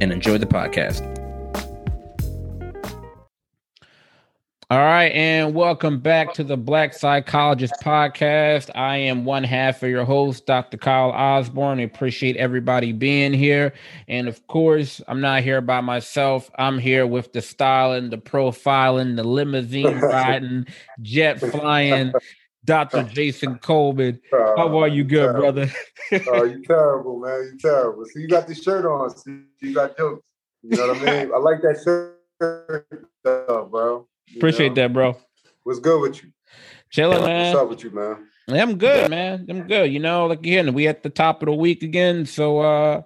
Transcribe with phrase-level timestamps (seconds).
[0.00, 1.02] and enjoy the podcast.
[4.68, 8.68] All right, and welcome back to the Black Psychologist Podcast.
[8.74, 10.76] I am one half of your host, Dr.
[10.76, 11.78] Kyle Osborne.
[11.78, 13.74] I appreciate everybody being here.
[14.08, 16.50] And of course, I'm not here by myself.
[16.58, 20.66] I'm here with the styling, the profiling, the limousine riding,
[21.00, 22.12] jet flying,
[22.66, 23.04] Dr.
[23.04, 24.20] Jason Coleman.
[24.30, 25.70] How are you good, brother?
[26.28, 27.50] oh, you terrible, man.
[27.52, 28.04] You terrible.
[28.04, 29.10] So you got the shirt on.
[29.10, 30.22] So you got jokes.
[30.62, 31.32] You know what I mean?
[31.32, 32.86] I like that shirt,
[33.22, 34.06] bro.
[34.28, 34.74] You Appreciate know?
[34.74, 35.16] that, bro.
[35.62, 36.32] What's good with you?
[36.90, 37.54] Chilling, man.
[37.54, 38.28] What's up with you, man?
[38.48, 39.46] I'm good, man.
[39.48, 39.92] I'm good.
[39.92, 42.26] You know, like again, we at the top of the week again.
[42.26, 43.02] So uh,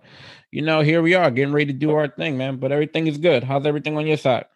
[0.50, 2.56] you know, here we are getting ready to do our thing, man.
[2.56, 3.44] But everything is good.
[3.44, 4.46] How's everything on your side?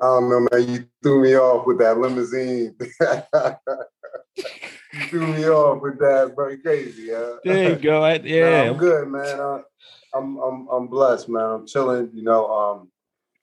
[0.00, 0.68] I don't know, man.
[0.68, 2.76] You threw me off with that limousine.
[4.36, 6.34] you threw me off with that.
[6.36, 7.04] Very crazy.
[7.04, 7.36] Yeah.
[7.44, 8.06] There you go.
[8.24, 8.64] yeah.
[8.64, 9.40] No, I'm good, man.
[9.40, 9.62] Uh,
[10.14, 11.42] I'm I'm I'm blessed, man.
[11.42, 12.10] I'm chilling.
[12.14, 12.90] You know, um,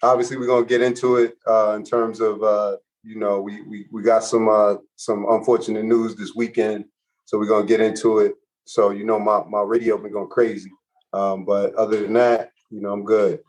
[0.04, 3.88] obviously we're gonna get into it uh, in terms of uh, you know we we
[3.92, 6.86] we got some uh, some unfortunate news this weekend,
[7.26, 8.36] so we're gonna get into it.
[8.66, 10.72] So you know my my radio been going crazy,
[11.14, 13.40] um, but other than that, you know I'm good.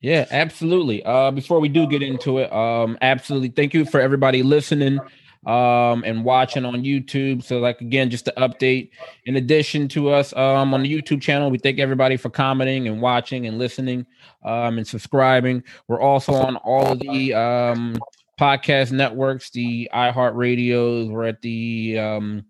[0.00, 1.04] Yeah, absolutely.
[1.04, 3.48] Uh, before we do get into it, um, absolutely.
[3.48, 5.00] Thank you for everybody listening
[5.46, 7.42] um, and watching on YouTube.
[7.42, 8.90] So, like again, just to update.
[9.24, 13.00] In addition to us um, on the YouTube channel, we thank everybody for commenting and
[13.00, 14.06] watching and listening
[14.44, 15.62] um, and subscribing.
[15.86, 17.98] We're also on all of the um,
[18.38, 21.10] podcast networks, the iHeartRadios.
[21.10, 22.44] We're at the um,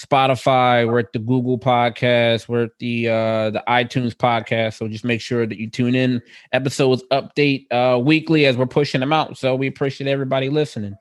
[0.00, 0.86] Spotify.
[0.86, 2.48] We're at the Google Podcast.
[2.48, 4.74] We're at the uh, the iTunes Podcast.
[4.74, 6.22] So just make sure that you tune in.
[6.52, 9.36] Episodes update uh, weekly as we're pushing them out.
[9.36, 10.96] So we appreciate everybody listening.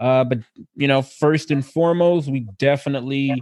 [0.00, 0.38] Uh, but
[0.74, 3.40] you know, first and foremost, we definitely,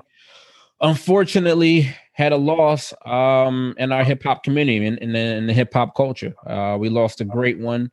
[0.81, 5.73] unfortunately, had a loss um, in our hip hop community in, in the, the hip
[5.73, 6.35] hop culture.
[6.45, 7.93] Uh, we lost a great one,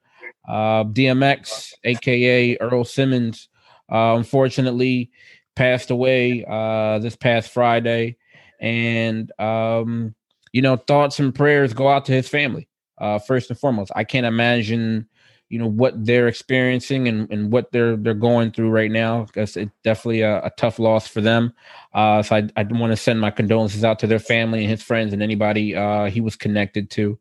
[0.49, 3.49] uh, DMX, aka Earl Simmons.
[3.91, 5.11] Uh, unfortunately,
[5.55, 8.17] passed away uh, this past Friday,
[8.59, 10.15] and um,
[10.53, 12.67] you know, thoughts and prayers go out to his family.
[12.97, 15.07] Uh, first and foremost, I can't imagine
[15.49, 19.55] you know what they're experiencing and, and what they're they're going through right now because
[19.55, 21.53] it's definitely a, a, tough loss for them.
[21.93, 24.81] Uh, so i, I want to send my condolences out to their family and his
[24.81, 27.19] friends and anybody uh, he was connected to.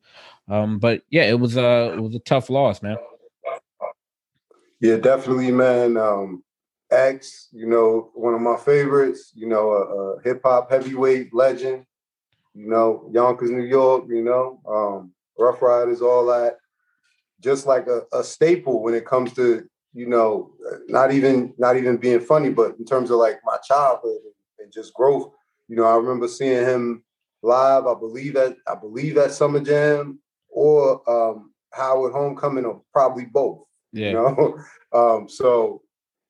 [0.48, 2.96] Um, but yeah it was a it was a tough loss man.
[4.80, 5.96] Yeah definitely man.
[5.96, 6.42] Um,
[6.90, 11.84] x you know one of my favorites you know a, a hip-hop heavyweight legend
[12.54, 16.58] you know yonkers new york you know um, Ruff Ryders all that
[17.44, 20.50] just like a, a staple when it comes to you know
[20.88, 24.16] not even not even being funny, but in terms of like my childhood
[24.58, 25.30] and, just growth.
[25.68, 27.04] You know, I remember seeing him
[27.42, 27.86] live.
[27.86, 30.18] I believe at I believe at Summer Jam
[30.48, 33.60] or um, Howard Homecoming, or probably both.
[33.92, 34.08] Yeah.
[34.08, 34.58] You know,
[34.98, 35.82] um, so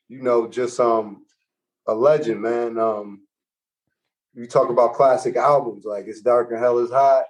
[0.08, 1.24] you know, just um,
[1.86, 2.76] a legend, man.
[2.76, 3.22] Um,
[4.34, 7.24] you talk about classic albums like "It's Dark and Hell Is Hot,"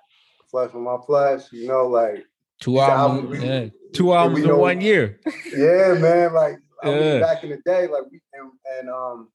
[0.51, 2.25] "Flesh of My Flesh." You know, like
[2.61, 3.69] Two albums, yeah.
[3.93, 5.21] two albums in one year.
[5.57, 6.33] yeah, man.
[6.33, 9.29] Like I mean, back in the day, like we and, and um,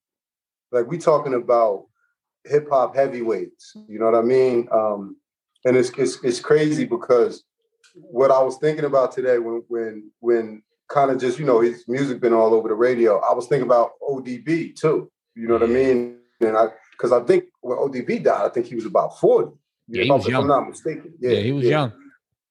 [0.71, 1.85] like we talking about
[2.45, 3.75] hip hop heavyweights.
[3.87, 4.67] You know what I mean?
[4.71, 5.17] Um,
[5.65, 7.43] and it's it's it's crazy because
[7.93, 11.87] what I was thinking about today when when when kind of just you know his
[11.87, 13.19] music been all over the radio.
[13.19, 15.11] I was thinking about ODB too.
[15.35, 16.17] You know what I mean?
[16.41, 19.51] And I because I think when ODB died, I think he was about forty.
[19.87, 20.43] Yeah, he was if young.
[20.43, 21.13] I'm not mistaken.
[21.19, 21.69] Yeah, yeah he was yeah.
[21.69, 21.93] young.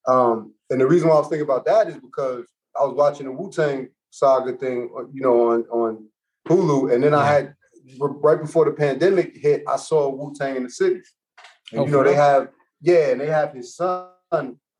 [0.07, 2.47] Um, and the reason why I was thinking about that is because
[2.79, 6.09] I was watching the Wu Tang Saga thing, uh, you know, on on
[6.49, 7.55] Hulu, and then I had
[7.99, 11.01] right before the pandemic hit, I saw Wu Tang in the city,
[11.73, 12.49] and oh, you know they have
[12.81, 14.11] yeah, and they have his son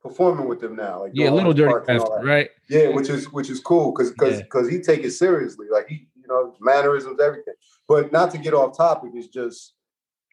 [0.01, 2.49] performing with them now, like yeah, little dirty right?
[2.69, 4.77] Yeah, which is which is cool because because because yeah.
[4.77, 7.55] he take it seriously, like he you know mannerisms, everything.
[7.87, 9.73] But not to get off topic, it's just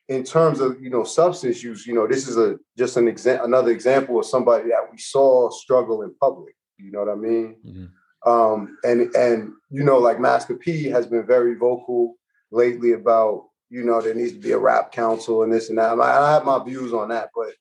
[0.08, 3.46] in terms of you know substance use, you know, this is a just an example,
[3.46, 6.54] another example of somebody that we saw struggle in public.
[6.78, 7.56] You know what I mean?
[7.66, 8.30] Mm-hmm.
[8.30, 12.16] Um, and and you know, like Master P has been very vocal
[12.50, 15.98] lately about you know there needs to be a rap council and this and that.
[15.98, 17.54] I, I have my views on that, but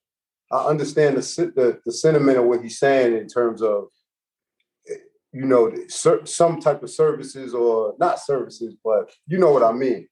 [0.52, 3.86] I understand the, the the sentiment of what he's saying in terms of
[5.34, 10.08] you know some type of services or not services, but you know what I mean.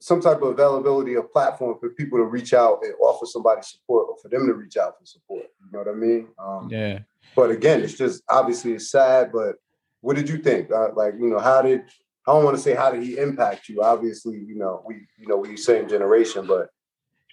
[0.00, 4.08] Some type of availability of platform for people to reach out and offer somebody support,
[4.10, 5.44] or for them to reach out for support.
[5.64, 6.28] You know what I mean?
[6.38, 7.00] Um, yeah.
[7.34, 9.32] But again, it's just obviously it's sad.
[9.32, 9.56] But
[10.00, 10.70] what did you think?
[10.70, 11.80] Uh, like you know, how did
[12.26, 13.82] I don't want to say how did he impact you?
[13.82, 16.68] Obviously, you know we you know we same generation, but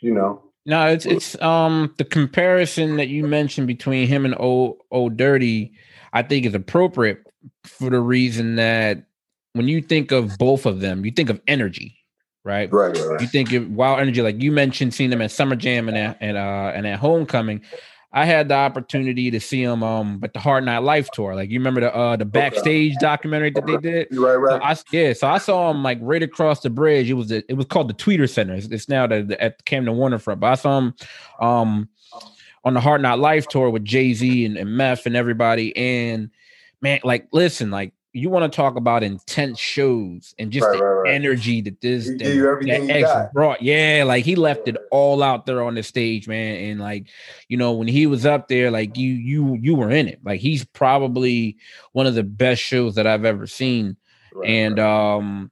[0.01, 4.77] you know no, it's it's um the comparison that you mentioned between him and old
[4.91, 5.73] old dirty,
[6.13, 7.25] I think is appropriate
[7.63, 9.03] for the reason that
[9.53, 11.97] when you think of both of them, you think of energy,
[12.43, 12.71] right?
[12.71, 13.07] Right, right.
[13.07, 13.21] right.
[13.21, 16.17] You think of wild energy, like you mentioned, seeing them at Summer Jam and at
[16.21, 17.61] and uh and at Homecoming.
[18.13, 21.33] I had the opportunity to see them um at the Hard Knock Life tour.
[21.35, 22.99] Like you remember the uh the backstage okay.
[22.99, 24.07] documentary that they did?
[24.11, 24.61] Right, right.
[24.61, 27.09] So I, yeah, so I saw them like right across the bridge.
[27.09, 28.53] It was the, it was called the Tweeter Center.
[28.53, 30.39] It's, it's now the, the, at the Camden Waterfront.
[30.39, 30.93] But I saw him
[31.39, 31.89] um
[32.63, 35.75] on the Hard Knock Life tour with Jay Z and, and Meth and everybody.
[35.77, 36.31] And
[36.81, 40.83] man, like listen, like you want to talk about intense shows and just right, the
[40.83, 41.13] right, right.
[41.13, 43.61] energy that this that, that X brought.
[43.61, 46.57] Yeah, like he left it all out there on the stage, man.
[46.57, 47.07] And like,
[47.47, 50.19] you know, when he was up there, like you you you were in it.
[50.23, 51.57] Like he's probably
[51.93, 53.95] one of the best shows that I've ever seen.
[54.45, 55.51] and um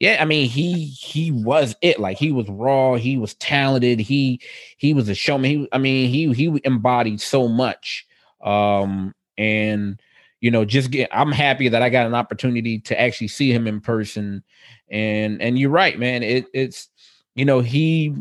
[0.00, 1.98] yeah, I mean he he was it.
[1.98, 4.40] Like he was raw, he was talented, he
[4.76, 5.50] he was a showman.
[5.50, 8.06] He I mean he he embodied so much.
[8.40, 10.00] Um and
[10.40, 13.66] you know, just get I'm happy that I got an opportunity to actually see him
[13.66, 14.42] in person.
[14.90, 16.22] And and you're right, man.
[16.22, 16.88] It it's
[17.34, 18.14] you know, he,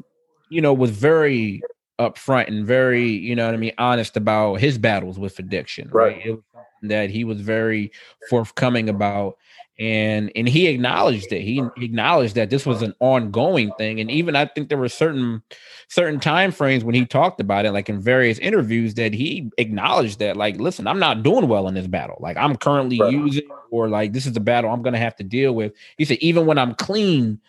[0.50, 1.62] you know, was very
[2.00, 5.90] upfront and very, you know what I mean, honest about his battles with addiction.
[5.92, 6.22] Right.
[6.26, 6.40] right?
[6.84, 7.92] that he was very
[8.30, 9.38] forthcoming about
[9.80, 14.36] and and he acknowledged it he acknowledged that this was an ongoing thing and even
[14.36, 15.42] i think there were certain
[15.88, 20.18] certain time frames when he talked about it like in various interviews that he acknowledged
[20.18, 23.14] that like listen i'm not doing well in this battle like i'm currently right.
[23.14, 26.18] using or like this is the battle i'm gonna have to deal with he said
[26.22, 27.40] even when i'm clean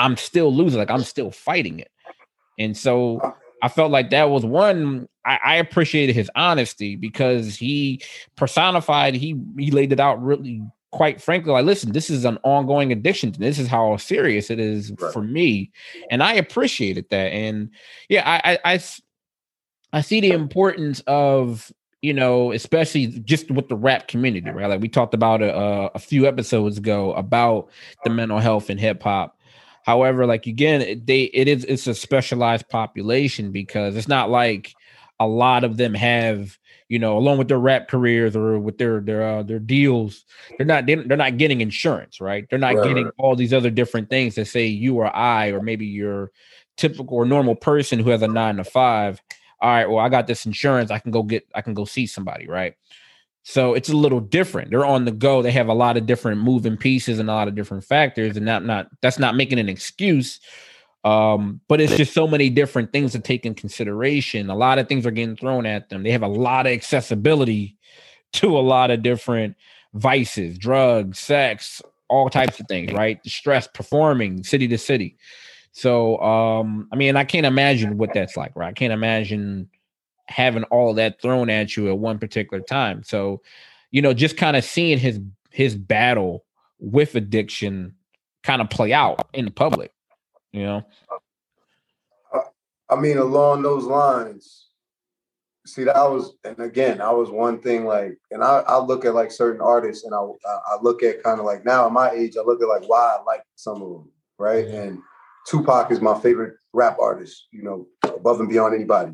[0.00, 1.90] i'm still losing like i'm still fighting it
[2.58, 5.06] and so I felt like that was one.
[5.22, 8.00] I, I, appreciated his honesty because he
[8.34, 9.14] personified.
[9.14, 13.32] He he laid it out really quite frankly, like, listen, this is an ongoing addiction.
[13.38, 15.12] This is how serious it is right.
[15.12, 15.70] for me,
[16.10, 17.32] and I appreciated that.
[17.32, 17.70] And
[18.08, 18.80] yeah, I, I, I,
[19.92, 21.72] I see the importance of
[22.02, 24.68] you know, especially just with the rap community, right?
[24.68, 27.68] Like we talked about a, uh, a few episodes ago about
[28.04, 28.14] the uh-huh.
[28.14, 29.38] mental health in hip hop.
[29.84, 34.74] However, like again, they it is it's a specialized population because it's not like
[35.18, 36.58] a lot of them have
[36.90, 40.24] you know, along with their rap careers or with their their uh, their deals,
[40.58, 42.46] they're not they're not getting insurance, right?
[42.50, 43.14] They're not right, getting right.
[43.16, 46.32] all these other different things that say you or I or maybe your
[46.76, 49.22] typical or normal person who has a nine to five.
[49.60, 50.90] All right, well, I got this insurance.
[50.90, 52.74] I can go get I can go see somebody, right?
[53.44, 54.70] So it's a little different.
[54.70, 55.42] They're on the go.
[55.42, 58.48] They have a lot of different moving pieces and a lot of different factors, and
[58.48, 60.40] that not that's not making an excuse
[61.04, 64.50] um, but it's just so many different things to take in consideration.
[64.50, 66.02] A lot of things are getting thrown at them.
[66.02, 67.78] They have a lot of accessibility
[68.34, 69.56] to a lot of different
[69.94, 73.18] vices, drugs, sex, all types of things, right?
[73.26, 75.16] Stress, performing city to city.
[75.72, 78.68] So, um, I mean, I can't imagine what that's like, right?
[78.68, 79.70] I can't imagine
[80.26, 83.02] having all that thrown at you at one particular time.
[83.04, 83.40] So,
[83.90, 86.44] you know, just kind of seeing his his battle
[86.78, 87.94] with addiction
[88.42, 89.92] kind of play out in the public
[90.52, 90.86] you know.
[92.90, 94.66] I mean, along those lines,
[95.64, 99.14] see that was, and again, I was one thing like, and I, I look at
[99.14, 102.36] like certain artists, and I I look at kind of like now at my age,
[102.36, 104.66] I look at like why I like some of them, right?
[104.66, 104.76] Mm-hmm.
[104.76, 104.98] And
[105.46, 109.12] Tupac is my favorite rap artist, you know, above and beyond anybody,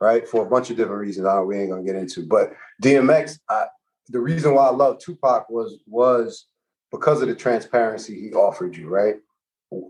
[0.00, 0.26] right?
[0.26, 2.26] For a bunch of different reasons, I we ain't gonna get into.
[2.26, 3.66] But DMX, I,
[4.08, 6.46] the reason why I love Tupac was was
[6.90, 9.16] because of the transparency he offered you, right?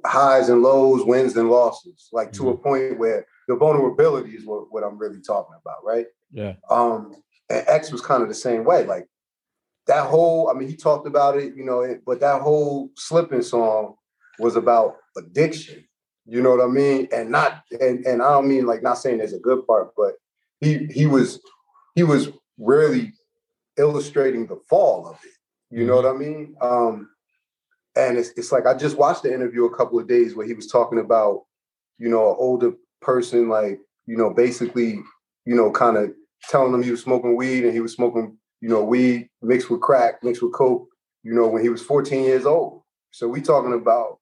[0.04, 2.50] Highs and lows, wins and losses, like to mm-hmm.
[2.50, 6.06] a point where the vulnerability is what, what I'm really talking about, right?
[6.32, 6.54] Yeah.
[6.70, 7.14] Um,
[7.48, 8.84] and X was kind of the same way.
[8.84, 9.06] Like
[9.86, 13.42] that whole, I mean, he talked about it, you know, it, but that whole slipping
[13.42, 13.94] song
[14.38, 15.84] was about addiction.
[16.26, 17.08] You know what I mean?
[17.12, 20.14] And not and and I don't mean like not saying there's a good part, but
[20.60, 21.40] he he was
[21.94, 23.14] he was really
[23.76, 25.76] illustrating the fall of it.
[25.76, 26.06] You know mm-hmm.
[26.06, 26.54] what I mean?
[26.60, 27.10] Um,
[27.96, 30.54] and it's, it's like I just watched the interview a couple of days where he
[30.54, 31.44] was talking about,
[31.98, 35.00] you know, an older person, like, you know, basically,
[35.44, 36.12] you know, kind of
[36.48, 39.80] telling him he was smoking weed and he was smoking, you know, weed mixed with
[39.80, 40.88] crack, mixed with coke,
[41.22, 42.82] you know, when he was 14 years old.
[43.10, 44.18] So we talking about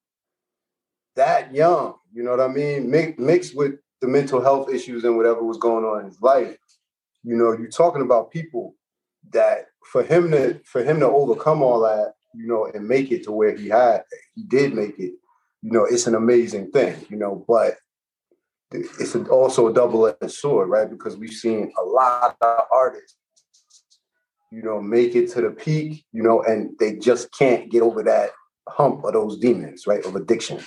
[1.17, 2.91] that young, you know what I mean?
[2.91, 6.57] Mix, mixed with the mental health issues and whatever was going on in his life,
[7.23, 8.75] you know, you're talking about people
[9.31, 13.25] that for him to for him to overcome all that, you know, and make it
[13.25, 14.05] to where he had,
[14.37, 15.13] he did make it.
[15.63, 16.95] You know, it's an amazing thing.
[17.11, 17.77] You know, but
[18.71, 20.89] it's also a double-edged sword, right?
[20.89, 23.17] Because we've seen a lot of artists,
[24.53, 28.03] you know, make it to the peak, you know, and they just can't get over
[28.03, 28.31] that
[28.69, 30.59] hump of those demons, right, of addiction.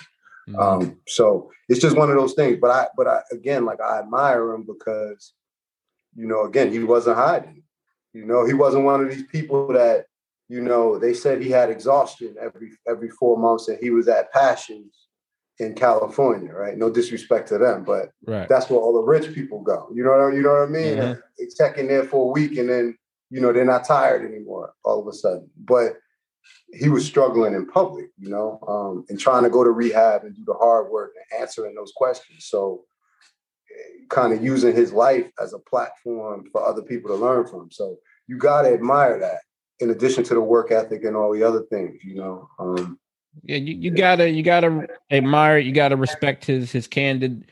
[0.49, 0.59] Mm-hmm.
[0.59, 2.57] Um, so it's just one of those things.
[2.59, 5.33] But I, but I, again, like I admire him because,
[6.15, 7.63] you know, again, he wasn't hiding.
[8.13, 10.07] You know, he wasn't one of these people that,
[10.51, 14.33] you know, they said he had exhaustion every every four months and he was at
[14.33, 15.07] Passages
[15.59, 16.77] in California, right?
[16.77, 18.49] No disrespect to them, but right.
[18.49, 19.89] that's where all the rich people go.
[19.93, 20.97] You know, what, you know what I mean?
[20.97, 21.19] Mm-hmm.
[21.39, 22.97] They check in there for a week and then,
[23.29, 25.49] you know, they're not tired anymore all of a sudden.
[25.57, 25.93] But
[26.73, 30.35] he was struggling in public, you know, um, and trying to go to rehab and
[30.35, 32.47] do the hard work and answering those questions.
[32.47, 32.83] So,
[34.09, 37.71] kind of using his life as a platform for other people to learn from.
[37.71, 39.39] So, you got to admire that
[39.81, 42.49] in addition to the work ethic and all the other things, you know.
[42.59, 42.99] Um,
[43.43, 45.65] yeah, you, you gotta you gotta admire it.
[45.65, 47.49] You gotta respect his his candid,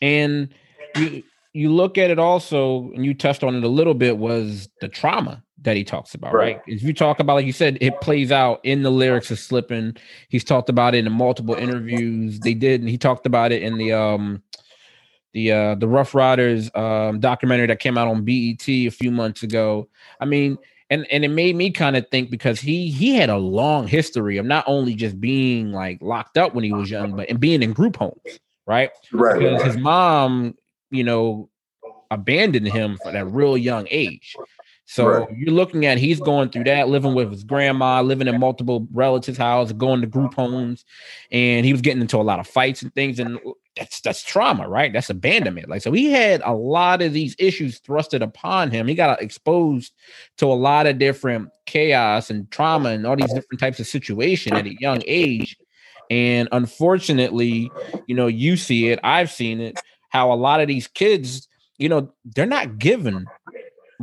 [0.00, 0.48] and
[0.96, 4.68] you you look at it also, and you touched on it a little bit was
[4.80, 6.56] the trauma that he talks about, right?
[6.56, 6.62] right?
[6.66, 9.96] If you talk about, like you said, it plays out in the lyrics of Slipping.
[10.28, 12.38] He's talked about it in multiple interviews.
[12.40, 14.42] They did, and he talked about it in the um
[15.34, 19.42] the uh the Ruff Ryders um documentary that came out on BET a few months
[19.42, 19.88] ago.
[20.20, 20.58] I mean,
[20.90, 24.38] and and it made me kind of think because he he had a long history
[24.38, 27.62] of not only just being like locked up when he was young, but and being
[27.62, 28.90] in group homes, right?
[29.12, 29.38] Right.
[29.38, 30.54] Because his mom,
[30.90, 31.50] you know,
[32.10, 34.34] abandoned him for that real young age.
[34.90, 35.28] So right.
[35.36, 39.36] you're looking at he's going through that, living with his grandma, living in multiple relatives'
[39.36, 40.86] houses, going to group homes,
[41.30, 43.18] and he was getting into a lot of fights and things.
[43.18, 43.38] And
[43.78, 44.92] that's that's trauma, right?
[44.92, 45.68] That's abandonment.
[45.68, 48.88] Like so, he had a lot of these issues thrusted upon him.
[48.88, 49.92] He got exposed
[50.38, 54.54] to a lot of different chaos and trauma and all these different types of situation
[54.54, 55.56] at a young age.
[56.10, 57.70] And unfortunately,
[58.06, 61.88] you know, you see it, I've seen it, how a lot of these kids, you
[61.88, 63.26] know, they're not given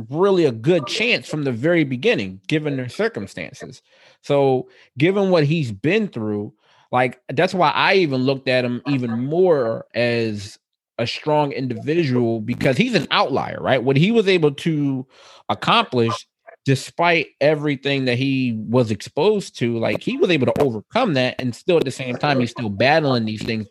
[0.08, 3.82] really a good chance from the very beginning, given their circumstances.
[4.22, 4.68] So,
[4.98, 6.52] given what he's been through,
[6.92, 9.22] like that's why I even looked at him even uh-huh.
[9.22, 10.58] more as
[10.98, 13.82] a strong individual because he's an outlier, right?
[13.82, 15.06] What he was able to
[15.48, 16.26] accomplish
[16.64, 21.54] despite everything that he was exposed to, like he was able to overcome that and
[21.54, 23.68] still at the same time he's still battling these things,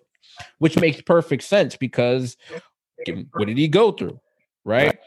[0.59, 2.37] which makes perfect sense because
[3.33, 4.19] what did he go through?
[4.63, 4.97] Right.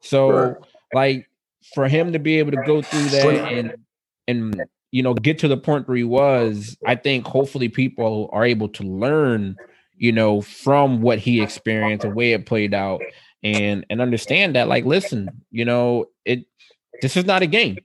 [0.00, 0.56] So
[0.92, 1.28] like
[1.74, 3.74] for him to be able to go through that and
[4.28, 8.44] and you know get to the point where he was, I think hopefully people are
[8.44, 9.56] able to learn,
[9.96, 13.00] you know, from what he experienced, the way it played out,
[13.42, 16.46] and and understand that like listen, you know, it
[17.02, 17.78] this is not a game,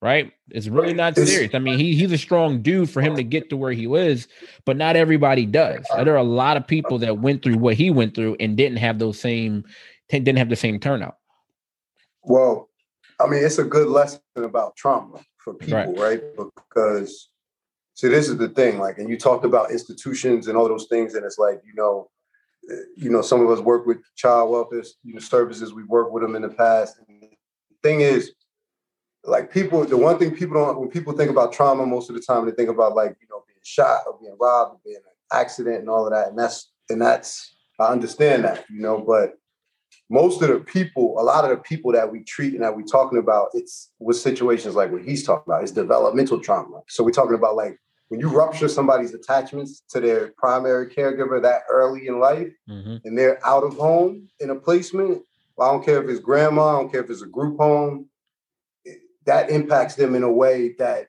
[0.00, 0.32] right?
[0.50, 1.52] It's really not serious.
[1.52, 4.28] I mean, he he's a strong dude for him to get to where he was,
[4.64, 5.84] but not everybody does.
[5.96, 8.78] There are a lot of people that went through what he went through and didn't
[8.78, 9.64] have those same
[10.10, 11.16] didn't have the same turnout.
[12.22, 12.68] Well,
[13.18, 15.98] I mean, it's a good lesson about trauma for people, right?
[15.98, 16.22] right?
[16.36, 17.28] Because
[17.94, 18.78] see, this is the thing.
[18.78, 22.10] Like, and you talked about institutions and all those things, and it's like, you know,
[22.70, 25.72] eh, you know, some of us work with child welfare, you know, services.
[25.72, 26.98] We worked with them in the past.
[26.98, 28.32] And the thing is,
[29.24, 32.22] like people, the one thing people don't when people think about trauma, most of the
[32.22, 35.38] time they think about like, you know, being shot or being robbed or being an
[35.38, 36.28] accident and all of that.
[36.28, 39.34] And that's and that's I understand that, you know, but
[40.12, 42.82] most of the people, a lot of the people that we treat and that we're
[42.82, 46.82] talking about, it's with situations like what he's talking about, it's developmental trauma.
[46.86, 51.62] So we're talking about like when you rupture somebody's attachments to their primary caregiver that
[51.70, 52.96] early in life mm-hmm.
[53.04, 55.22] and they're out of home in a placement,
[55.56, 58.10] well, I don't care if it's grandma, I don't care if it's a group home,
[59.24, 61.06] that impacts them in a way that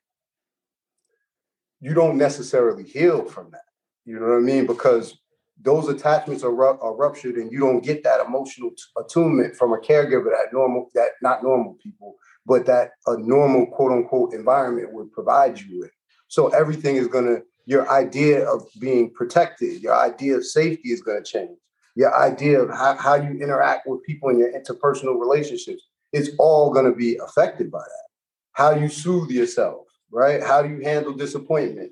[1.81, 3.65] you don't necessarily heal from that.
[4.05, 4.65] You know what I mean?
[4.65, 5.17] Because
[5.63, 9.73] those attachments are, ru- are ruptured and you don't get that emotional t- attunement from
[9.73, 12.15] a caregiver that normal that not normal people
[12.45, 15.91] but that a normal quote unquote environment would provide you with.
[16.27, 21.01] So everything is going to your idea of being protected your idea of safety is
[21.01, 21.57] going to change.
[21.95, 26.71] Your idea of how, how you interact with people in your interpersonal relationships it's all
[26.71, 28.07] going to be affected by that.
[28.51, 30.41] How you soothe yourself right?
[30.41, 31.91] How do you handle disappointment?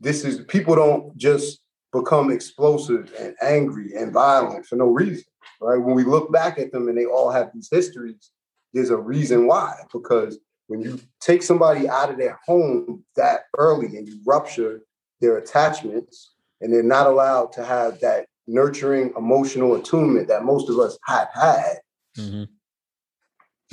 [0.00, 1.59] This is people don't just
[1.92, 5.24] become explosive and angry and violent for no reason,
[5.60, 5.78] right?
[5.78, 8.30] When we look back at them and they all have these histories,
[8.72, 9.74] there's a reason why.
[9.92, 14.82] Because when you take somebody out of their home that early and you rupture
[15.20, 20.78] their attachments and they're not allowed to have that nurturing emotional attunement that most of
[20.78, 21.78] us have had,
[22.16, 22.44] mm-hmm.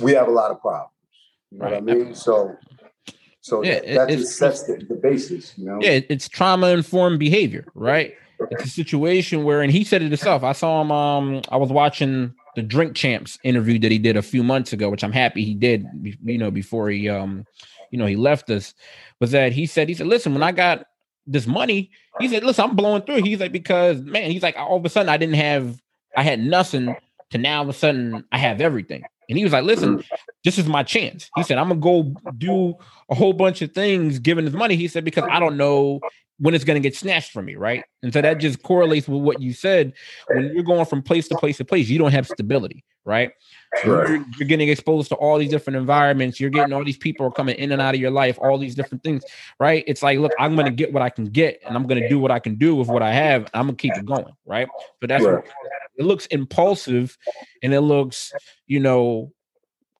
[0.04, 0.90] we have a lot of problems.
[1.50, 1.82] You know right.
[1.82, 2.14] what I mean?
[2.14, 2.56] So
[3.48, 5.78] so yeah, that, that just sets the, the basis, you know.
[5.80, 8.14] Yeah, it's trauma informed behavior, right?
[8.50, 10.44] It's a situation where, and he said it himself.
[10.44, 10.92] I saw him.
[10.92, 14.90] Um, I was watching the Drink Champs interview that he did a few months ago,
[14.90, 15.86] which I'm happy he did.
[16.24, 17.46] You know, before he um,
[17.90, 18.74] you know, he left us,
[19.20, 20.86] was that he said he said, listen, when I got
[21.26, 21.90] this money,
[22.20, 23.22] he said, listen, I'm blowing through.
[23.22, 25.80] He's like, because man, he's like, all of a sudden I didn't have,
[26.16, 26.94] I had nothing
[27.30, 29.04] to now all of a sudden I have everything.
[29.28, 30.02] And he was like, listen,
[30.44, 31.30] this is my chance.
[31.36, 32.74] He said, I'm gonna go do
[33.10, 34.76] a whole bunch of things given his money.
[34.76, 36.00] He said, because I don't know
[36.38, 37.84] when it's going to get snatched from me, right?
[38.02, 39.92] And so that just correlates with what you said.
[40.28, 43.32] When you're going from place to place to place, you don't have stability, right?
[43.74, 43.84] Right.
[43.84, 46.38] You're, you're, getting exposed to all these different environments.
[46.38, 48.76] You're getting all these people are coming in and out of your life, all these
[48.76, 49.24] different things,
[49.58, 49.82] right?
[49.86, 52.08] It's like, look, I'm going to get what I can get, and I'm going to
[52.08, 53.50] do what I can do with what I have.
[53.52, 54.68] I'm going to keep it going, right?
[55.00, 55.34] But that's right.
[55.34, 55.44] what
[55.96, 57.18] it looks impulsive,
[57.62, 58.32] and it looks,
[58.66, 59.32] you know,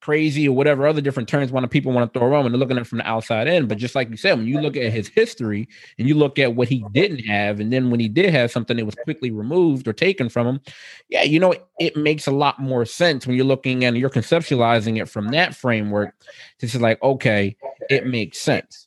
[0.01, 2.59] crazy or whatever other different terms one of people want to throw around when they're
[2.59, 3.67] looking at it from the outside in.
[3.67, 6.55] But just like you said, when you look at his history and you look at
[6.55, 9.89] what he didn't have, and then when he did have something that was quickly removed
[9.89, 10.61] or taken from him,
[11.09, 15.01] yeah, you know, it makes a lot more sense when you're looking and you're conceptualizing
[15.01, 16.15] it from that framework.
[16.61, 17.57] This is like, okay,
[17.91, 18.87] it makes sense.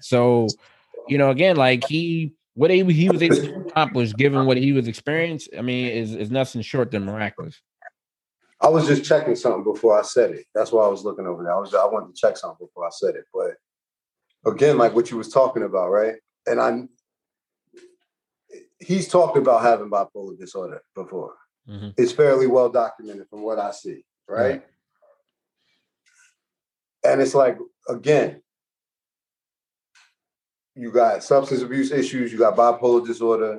[0.00, 0.48] So,
[1.08, 4.72] you know, again, like he what he, he was able to accomplish given what he
[4.72, 7.60] was experienced, I mean, is, is nothing short than miraculous.
[8.62, 10.46] I was just checking something before I said it.
[10.54, 11.54] That's why I was looking over there.
[11.54, 13.24] I was I wanted to check something before I said it.
[13.34, 13.56] But
[14.50, 16.14] again, like what you was talking about, right?
[16.46, 16.88] And I'm
[18.78, 21.34] he's talked about having bipolar disorder before.
[21.68, 21.90] Mm-hmm.
[21.96, 24.64] It's fairly well documented from what I see, right?
[27.04, 28.42] And it's like, again,
[30.74, 33.58] you got substance abuse issues, you got bipolar disorder,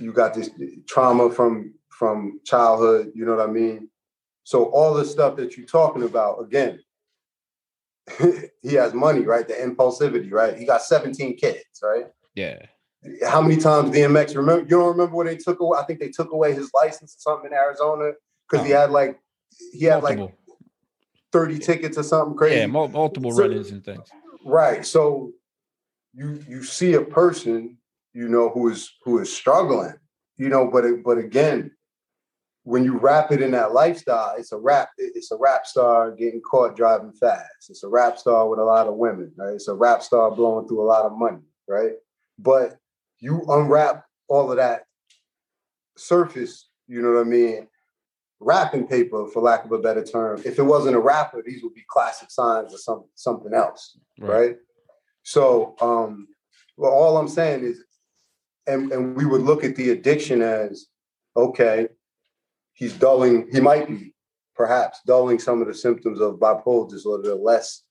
[0.00, 0.50] you got this
[0.86, 3.88] trauma from from childhood, you know what I mean?
[4.44, 6.80] So all the stuff that you're talking about, again,
[8.62, 9.46] he has money, right?
[9.46, 10.56] The impulsivity, right?
[10.56, 12.06] He got 17 kids, right?
[12.34, 12.58] Yeah.
[13.26, 16.08] How many times DMX remember you don't remember when they took away I think they
[16.08, 18.12] took away his license or something in Arizona
[18.48, 18.66] because oh.
[18.66, 19.20] he had like
[19.74, 20.24] he had multiple.
[20.24, 20.34] like
[21.32, 22.60] 30 tickets or something crazy.
[22.60, 24.08] Yeah, multiple so, run-ins and things.
[24.42, 24.86] Right.
[24.86, 25.32] So
[26.14, 27.76] you you see a person,
[28.14, 29.94] you know, who is who is struggling,
[30.38, 31.72] you know, but but again,
[32.64, 34.88] when you wrap it in that lifestyle, it's a rap.
[34.96, 37.68] It's a rap star getting caught driving fast.
[37.68, 39.52] It's a rap star with a lot of women, right?
[39.52, 41.92] It's a rap star blowing through a lot of money, right?
[42.38, 42.78] But
[43.20, 44.84] you unwrap all of that
[45.98, 47.68] surface, you know what I mean?
[48.40, 50.40] Wrapping paper, for lack of a better term.
[50.44, 54.28] If it wasn't a rapper, these would be classic signs of some something else, right?
[54.28, 54.56] right?
[55.22, 56.28] So, um,
[56.76, 57.84] well, all I'm saying is,
[58.66, 60.86] and and we would look at the addiction as
[61.36, 61.88] okay
[62.74, 64.14] he's dulling, he might be
[64.54, 67.82] perhaps dulling some of the symptoms of bipolar disorder, less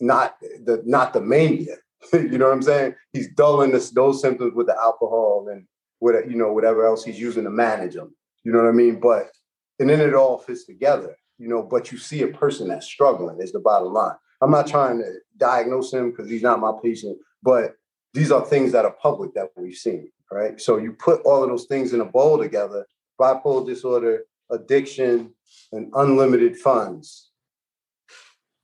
[0.00, 1.76] not the not the mania.
[2.12, 2.94] you know what I'm saying?
[3.12, 5.66] He's dulling this, those symptoms with the alcohol and
[6.00, 8.14] with you know whatever else he's using to manage them.
[8.44, 9.00] You know what I mean?
[9.00, 9.30] But
[9.78, 11.16] and then it all fits together.
[11.38, 14.14] You know, but you see a person that's struggling is the bottom line.
[14.40, 17.74] I'm not trying to diagnose him because he's not my patient, but
[18.12, 20.60] these are things that are public that we've seen, right?
[20.60, 22.86] So you put all of those things in a bowl together,
[23.20, 25.34] bipolar disorder, addiction,
[25.72, 27.30] and unlimited funds.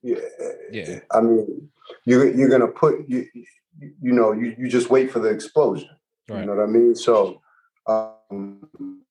[0.02, 0.16] Yeah,
[0.70, 1.00] yeah.
[1.10, 1.70] I mean,
[2.04, 3.26] you're you're gonna put you
[3.78, 5.90] you know you you just wait for the explosion.
[6.28, 6.40] Right.
[6.40, 6.94] You know what I mean?
[6.94, 7.40] So.
[7.86, 9.02] Um,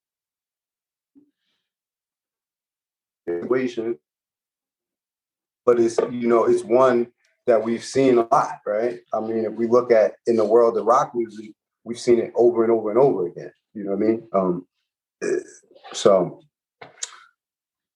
[3.28, 3.98] situation
[5.70, 7.08] but it's you know it's one
[7.46, 10.76] that we've seen a lot right i mean if we look at in the world
[10.78, 11.52] of rock music
[11.84, 14.66] we've seen it over and over and over again you know what i mean um
[15.94, 16.42] so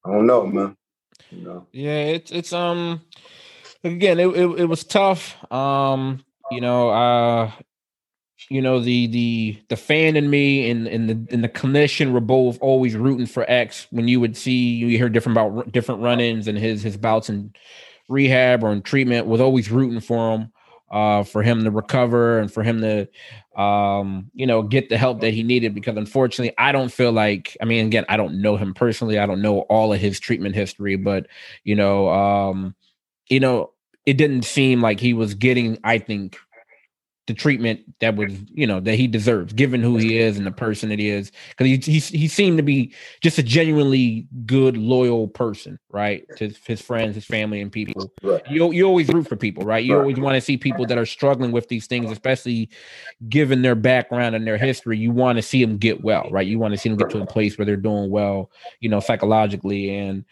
[0.05, 0.75] I don't know, man.
[1.31, 1.67] You know?
[1.71, 3.01] Yeah, it's it's um
[3.83, 5.35] again it, it, it was tough.
[5.51, 7.51] Um, you know, uh
[8.49, 12.19] you know the the the fan in me and and the and the clinician were
[12.19, 16.47] both always rooting for X when you would see you hear different about different run-ins
[16.47, 17.53] and his his bouts in
[18.09, 20.51] rehab or in treatment was always rooting for him
[20.93, 25.21] uh, for him to recover and for him to, um, you know, get the help
[25.21, 25.73] that he needed.
[25.73, 29.17] Because unfortunately, I don't feel like, I mean, again, I don't know him personally.
[29.17, 31.25] I don't know all of his treatment history, but
[31.63, 32.75] you know, um,
[33.27, 33.71] you know,
[34.05, 36.37] it didn't seem like he was getting, I think,
[37.25, 40.51] the treatment that was you know that he deserves given who he is and the
[40.51, 41.31] person that he is.
[41.49, 46.53] Because he, he he seemed to be just a genuinely good loyal person right to
[46.67, 48.11] his friends his family and people.
[48.21, 48.41] Right.
[48.49, 49.83] you, you always root for people right?
[49.83, 50.01] You right.
[50.01, 52.69] always want to see people that are struggling with these things especially
[53.29, 54.97] given their background and their history.
[54.97, 56.45] You want to see them get well right?
[56.45, 58.99] You want to see them get to a place where they're doing well you know
[58.99, 60.25] psychologically and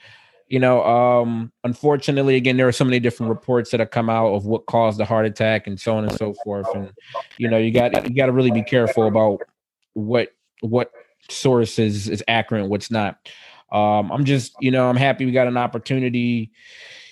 [0.51, 4.33] you know, um, unfortunately, again, there are so many different reports that have come out
[4.33, 6.67] of what caused the heart attack and so on and so forth.
[6.75, 6.91] And
[7.37, 9.39] you know, you got you got to really be careful about
[9.93, 10.91] what what
[11.29, 13.29] source is is accurate what's not.
[13.71, 16.51] Um, I'm just, you know, I'm happy we got an opportunity,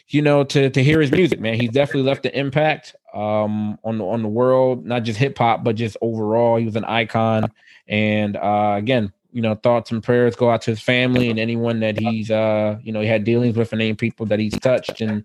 [0.09, 1.57] you know, to to hear his music, man.
[1.57, 5.63] He's definitely left an impact um on the on the world, not just hip hop,
[5.63, 6.57] but just overall.
[6.57, 7.49] He was an icon.
[7.87, 11.79] And uh again, you know, thoughts and prayers go out to his family and anyone
[11.81, 15.01] that he's, uh, you know, he had dealings with and any people that he's touched.
[15.01, 15.23] And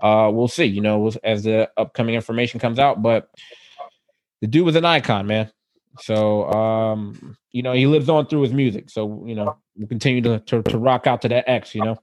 [0.00, 3.02] uh, we'll see, you know, as the upcoming information comes out.
[3.02, 3.30] But
[4.40, 5.50] the dude was an icon, man.
[6.00, 8.90] So, um, you know, he lives on through his music.
[8.90, 11.98] So, you know, we'll continue to, to, to rock out to that X, you know.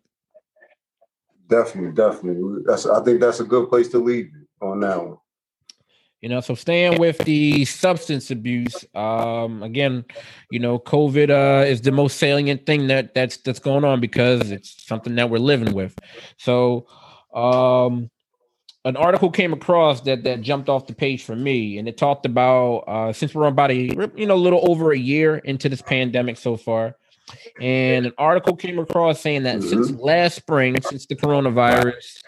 [1.47, 2.63] Definitely, definitely.
[2.65, 5.17] That's I think that's a good place to leave on that one.
[6.21, 10.05] You know, so staying with the substance abuse, um, again,
[10.51, 14.51] you know, COVID uh, is the most salient thing that that's that's going on because
[14.51, 15.97] it's something that we're living with.
[16.37, 16.85] So,
[17.33, 18.11] um,
[18.85, 22.27] an article came across that that jumped off the page for me, and it talked
[22.27, 25.81] about uh, since we're about a you know a little over a year into this
[25.81, 26.95] pandemic so far,
[27.59, 29.69] and an article came across saying that mm-hmm.
[29.69, 32.21] since last spring, since the coronavirus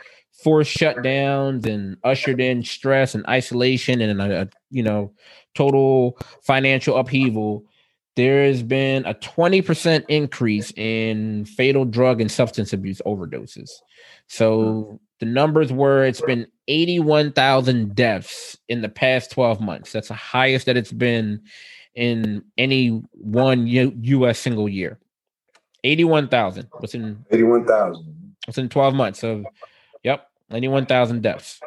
[0.44, 5.12] forced shutdowns and ushered in stress and isolation and a, you know
[5.56, 7.66] total financial upheaval
[8.16, 13.72] there has been a 20% increase in fatal drug and substance abuse overdoses.
[14.28, 14.96] So hmm.
[15.20, 19.92] the numbers were it's been 81,000 deaths in the past 12 months.
[19.92, 21.42] That's the highest that it's been
[21.96, 25.00] in any one U- US single year.
[25.84, 29.46] 81,000 within 81,000 within 12 months of
[30.02, 31.60] yep 91,000 deaths.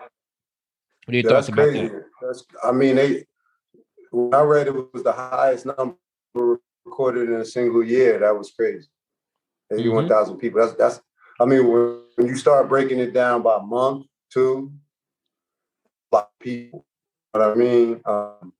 [1.04, 1.88] What are your That's thoughts about crazy.
[1.88, 2.04] that?
[2.22, 3.26] That's, I mean, they,
[4.10, 5.96] when I read it was the highest number
[6.86, 8.18] recorded in a single year.
[8.20, 8.88] That was crazy.
[9.72, 10.40] 81,000 mm-hmm.
[10.40, 10.60] people.
[10.60, 11.00] That's, that's,
[11.40, 14.72] I mean, when, when you start breaking it down by month, two,
[16.12, 16.86] a lot of people.
[17.32, 18.52] What I mean, um,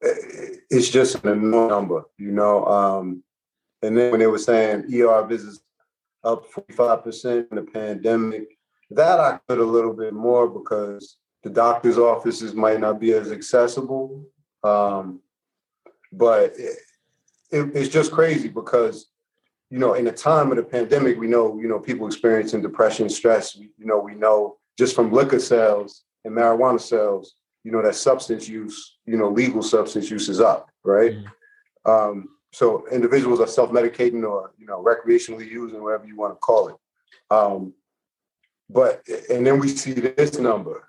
[0.00, 2.64] it's just an enormous number, you know.
[2.66, 3.24] Um,
[3.82, 5.60] and then when they were saying ER visits
[6.24, 8.58] up 45% in the pandemic.
[8.90, 13.32] That I could a little bit more because the doctor's offices might not be as
[13.32, 14.24] accessible.
[14.62, 15.20] Um,
[16.12, 16.78] but it,
[17.50, 19.06] it, it's just crazy because,
[19.70, 23.08] you know, in the time of the pandemic, we know, you know, people experiencing depression,
[23.08, 27.94] stress, you know, we know just from liquor sales and marijuana sales, you know, that
[27.94, 31.12] substance use, you know, legal substance use is up, right?
[31.12, 31.90] Mm-hmm.
[31.90, 36.68] Um, so individuals are self-medicating or you know recreationally using whatever you want to call
[36.68, 36.76] it.
[37.30, 37.72] Um,
[38.68, 40.88] but and then we see this number.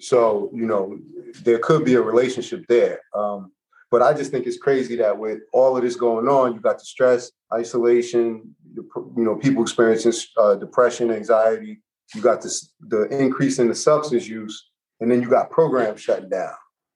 [0.00, 0.98] So you know
[1.42, 3.00] there could be a relationship there.
[3.14, 3.52] Um,
[3.88, 6.80] but i just think it's crazy that with all of this going on you got
[6.80, 11.80] the stress isolation you know people experiencing uh, depression anxiety.
[12.14, 16.28] You got this the increase in the substance use and then you got programs shutting
[16.28, 16.54] down.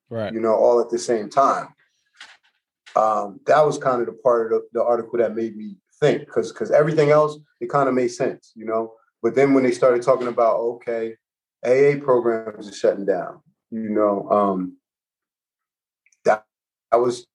[0.08, 0.32] Right.
[0.32, 1.68] You know all at the same time
[2.96, 6.20] um, that was kind of the part of the, the article that made me think
[6.20, 8.94] because because everything else it kind of made sense, you know.
[9.22, 11.14] But then when they started talking about okay,
[11.64, 14.76] AA programs are shutting down, you know, um,
[16.24, 16.44] that
[16.90, 17.26] that was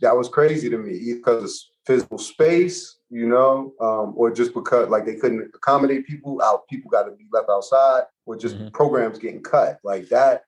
[0.00, 1.50] that was crazy to me because of
[1.86, 6.90] physical space, you know, um, or just because like they couldn't accommodate people out, people
[6.90, 8.68] got to be left outside, or just mm-hmm.
[8.68, 10.42] programs getting cut like that.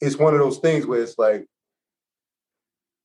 [0.00, 1.46] It's one of those things where it's like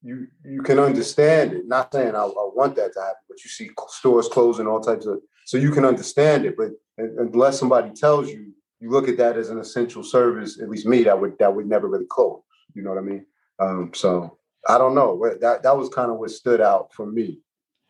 [0.02, 1.68] you you can understand it.
[1.68, 5.06] Not saying I, I, want that to happen, but you see stores closing, all types
[5.06, 5.20] of.
[5.46, 9.50] So you can understand it, but unless somebody tells you, you look at that as
[9.50, 10.60] an essential service.
[10.62, 12.42] At least me, that would that would never really close.
[12.74, 13.26] You know what I mean?
[13.60, 15.22] Um, so I don't know.
[15.42, 17.40] That that was kind of what stood out for me.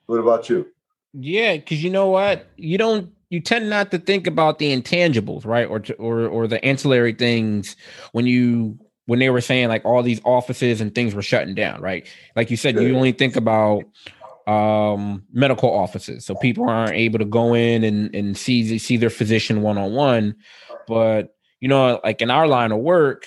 [0.05, 0.67] What about you?
[1.13, 5.45] Yeah, because you know what, you don't you tend not to think about the intangibles,
[5.45, 7.75] right, or or or the ancillary things
[8.11, 11.81] when you when they were saying like all these offices and things were shutting down,
[11.81, 12.05] right?
[12.35, 13.83] Like you said, you only think about
[14.45, 16.27] um medical offices.
[16.27, 20.35] So people aren't able to go in and and see see their physician one-on-one.
[20.87, 23.25] But you know like in our line of work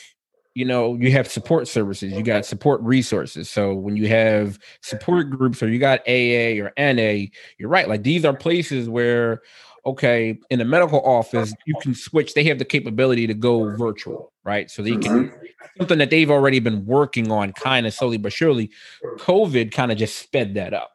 [0.55, 3.51] you know you have support services you got support resources.
[3.51, 7.27] So when you have support groups or you got aa or na
[7.59, 7.89] you're right.
[7.89, 9.43] Like these are places where
[9.85, 12.35] okay, in the medical office, you can switch.
[12.35, 14.71] They have the capability to go virtual, right?
[14.71, 15.45] So they can mm-hmm.
[15.79, 18.71] something that they've already been working on, kind of slowly but surely.
[19.19, 20.93] COVID kind of just sped that up.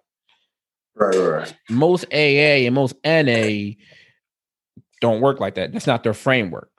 [0.95, 1.53] Right, right.
[1.69, 3.73] Most AA and most NA
[5.01, 5.71] don't work like that.
[5.71, 6.71] That's not their framework.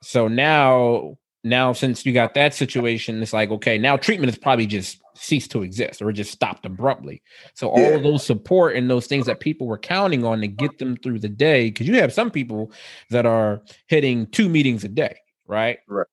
[0.00, 4.66] So now, now since you got that situation, it's like okay, now treatment is probably
[4.66, 7.22] just ceased to exist or just stopped abruptly.
[7.54, 7.98] So all yeah.
[7.98, 11.28] those support and those things that people were counting on to get them through the
[11.28, 12.72] day, because you have some people
[13.10, 15.78] that are hitting two meetings a day, right?
[15.88, 16.06] Right.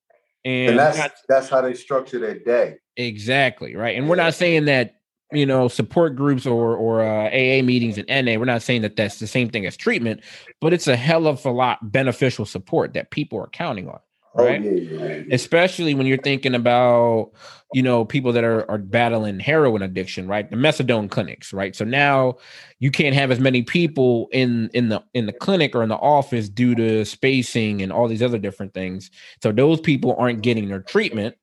[0.44, 2.76] And, and that's not, that's how they structure their day.
[2.96, 3.96] Exactly right.
[3.96, 4.94] And we're not saying that
[5.32, 8.38] you know support groups or or uh, AA meetings and NA.
[8.38, 10.22] We're not saying that that's the same thing as treatment,
[10.60, 13.98] but it's a hell of a lot beneficial support that people are counting on.
[14.38, 14.60] Oh, right?
[14.60, 15.22] Oh, yeah, yeah, yeah.
[15.34, 17.30] Especially when you're thinking about,
[17.72, 20.48] you know, people that are, are battling heroin addiction, right?
[20.50, 21.74] The methadone clinics, right?
[21.74, 22.36] So now
[22.78, 25.96] you can't have as many people in in the in the clinic or in the
[25.96, 29.10] office due to spacing and all these other different things.
[29.42, 31.36] So those people aren't getting their treatment.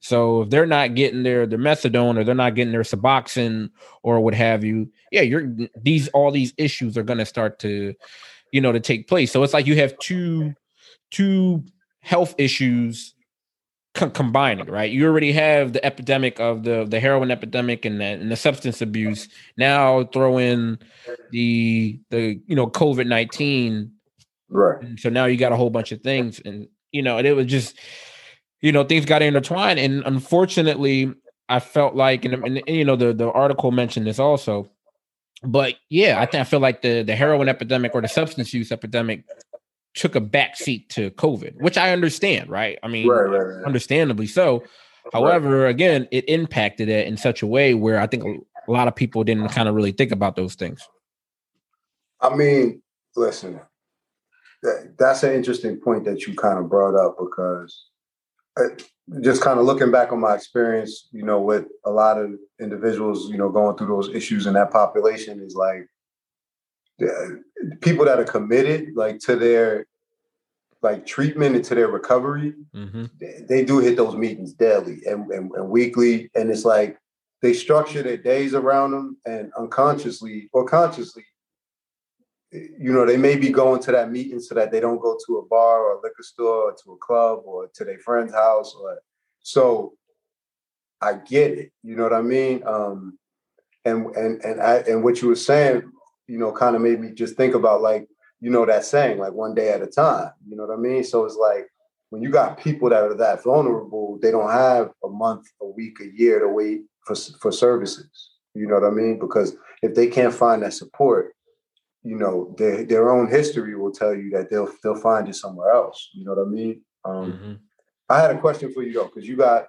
[0.00, 3.70] So if they're not getting their their methadone or they're not getting their Suboxone
[4.02, 5.50] or what have you, yeah, you're
[5.82, 7.94] these all these issues are going to start to,
[8.52, 9.32] you know, to take place.
[9.32, 10.54] So it's like you have two
[11.10, 11.64] two
[12.06, 13.14] health issues
[13.94, 14.90] co- combining, right?
[14.90, 18.80] You already have the epidemic of the the heroin epidemic and the, and the substance
[18.80, 19.28] abuse.
[19.56, 20.78] Now throw in
[21.32, 23.92] the the you know COVID nineteen,
[24.48, 24.80] right?
[24.82, 27.32] And so now you got a whole bunch of things, and you know, and it
[27.32, 27.76] was just
[28.60, 31.12] you know things got intertwined, and unfortunately,
[31.48, 34.70] I felt like, and, and, and you know, the the article mentioned this also.
[35.42, 38.70] But yeah, I think I feel like the the heroin epidemic or the substance use
[38.70, 39.24] epidemic
[39.96, 42.78] took a backseat to COVID, which I understand, right?
[42.82, 43.64] I mean, right, right, right.
[43.64, 44.62] understandably so.
[45.12, 48.94] However, again, it impacted it in such a way where I think a lot of
[48.94, 50.86] people didn't kind of really think about those things.
[52.20, 52.82] I mean,
[53.14, 53.60] listen,
[54.62, 57.86] that, that's an interesting point that you kind of brought up because
[58.58, 58.68] uh,
[59.20, 63.30] just kind of looking back on my experience, you know, with a lot of individuals,
[63.30, 65.88] you know, going through those issues in that population is like
[67.80, 69.86] people that are committed like to their
[70.82, 73.06] like treatment and to their recovery, mm-hmm.
[73.20, 76.30] they, they, do hit those meetings daily and, and, and weekly.
[76.34, 76.98] And it's like
[77.42, 81.24] they structure their days around them and unconsciously or consciously,
[82.52, 85.38] you know, they may be going to that meeting so that they don't go to
[85.38, 88.74] a bar or a liquor store or to a club or to their friend's house
[88.80, 88.98] or
[89.40, 89.94] so
[91.00, 91.72] I get it.
[91.82, 92.62] You know what I mean?
[92.66, 93.18] Um,
[93.84, 95.90] and and and I, and what you were saying
[96.28, 98.08] you know, kind of made me just think about like,
[98.40, 100.30] you know, that saying, like one day at a time.
[100.46, 101.04] You know what I mean?
[101.04, 101.68] So it's like
[102.10, 105.98] when you got people that are that vulnerable, they don't have a month, a week,
[106.00, 108.30] a year to wait for for services.
[108.54, 109.18] You know what I mean?
[109.18, 111.34] Because if they can't find that support,
[112.02, 115.72] you know, their their own history will tell you that they'll they'll find it somewhere
[115.72, 116.10] else.
[116.14, 116.82] You know what I mean?
[117.04, 117.52] Um, mm-hmm.
[118.08, 119.66] I had a question for you though, because you got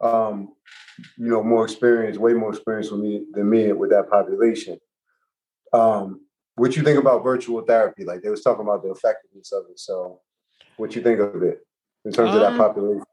[0.00, 0.54] um,
[1.16, 4.78] you know more experience, way more experience with me than me with that population.
[5.72, 6.20] Um,
[6.56, 8.04] what you think about virtual therapy?
[8.04, 9.78] Like they was talking about the effectiveness of it.
[9.78, 10.20] So,
[10.76, 11.60] what you think of it
[12.04, 13.04] in terms um, of that um, population?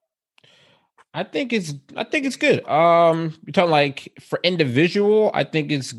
[1.14, 2.68] I think it's I think it's good.
[2.68, 5.32] Um, you're talking like for individual.
[5.34, 5.94] I think it's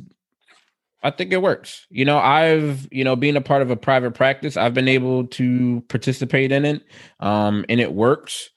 [1.03, 1.87] I think it works.
[1.91, 5.27] You know, I've you know being a part of a private practice, I've been able
[5.29, 6.83] to participate in it,
[7.21, 8.51] um, and it works.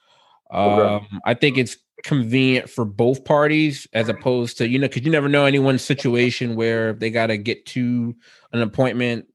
[0.51, 1.05] Um, okay.
[1.25, 5.29] I think it's convenient for both parties as opposed to you know because you never
[5.29, 8.15] know anyone's situation where they got to get to
[8.53, 9.25] an appointment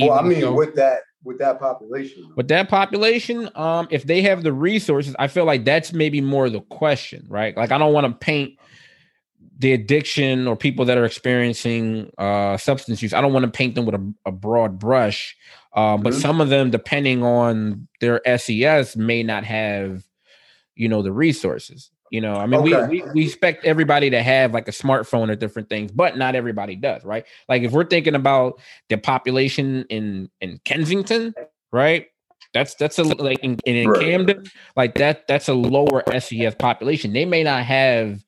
[0.00, 4.42] well i mean with that with that population with that population um if they have
[4.42, 7.56] the resources i feel like that's maybe more the question right?
[7.56, 8.58] Like i don't want to paint
[9.58, 13.74] the addiction or people that are experiencing uh substance use i don't want to paint
[13.74, 15.36] them with a, a broad brush
[15.74, 16.20] um, but mm-hmm.
[16.20, 20.04] some of them depending on their ses may not have
[20.74, 22.86] you know the resources you know, I mean, okay.
[22.88, 26.34] we, we we expect everybody to have like a smartphone or different things, but not
[26.34, 27.24] everybody does, right?
[27.48, 31.34] Like if we're thinking about the population in in Kensington,
[31.72, 32.08] right?
[32.52, 34.02] That's that's a like in, in right.
[34.02, 34.44] Camden,
[34.76, 37.14] like that that's a lower SES population.
[37.14, 38.22] They may not have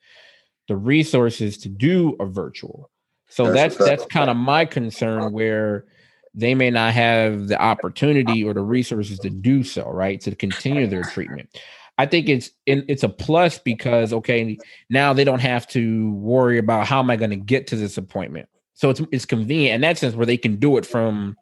[0.66, 2.90] the resources to do a virtual.
[3.28, 5.84] So that's that's, that's kind of my concern where
[6.32, 10.22] they may not have the opportunity or the resources to do so, right?
[10.22, 11.50] To continue their treatment.
[11.96, 14.58] I think it's it's a plus because okay,
[14.90, 17.96] now they don't have to worry about how am I going to get to this
[17.96, 18.48] appointment.
[18.74, 21.36] So it's it's convenient in that sense where they can do it from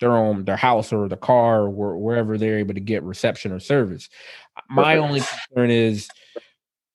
[0.00, 3.60] their own their house or the car or wherever they're able to get reception or
[3.60, 4.08] service.
[4.70, 6.08] My only concern is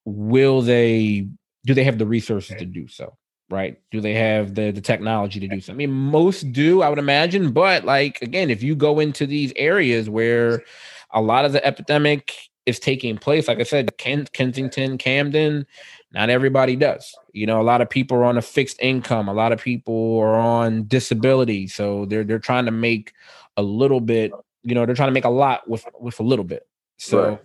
[0.06, 1.28] will they
[1.66, 3.16] do they have the resources to do so?
[3.50, 3.80] right?
[3.92, 5.74] Do they have the the technology to do so?
[5.74, 9.54] I mean, most do, I would imagine, but like again, if you go into these
[9.56, 10.64] areas where
[11.12, 12.34] a lot of the epidemic
[12.66, 15.68] is taking place, like I said, Ken, Kensington, Camden,
[16.12, 17.16] not everybody does.
[17.32, 20.20] You know, a lot of people are on a fixed income, a lot of people
[20.20, 23.14] are on disability, so they're they're trying to make
[23.58, 24.32] a little bit,
[24.64, 26.68] you know, they're trying to make a lot with with a little bit.
[26.98, 27.40] So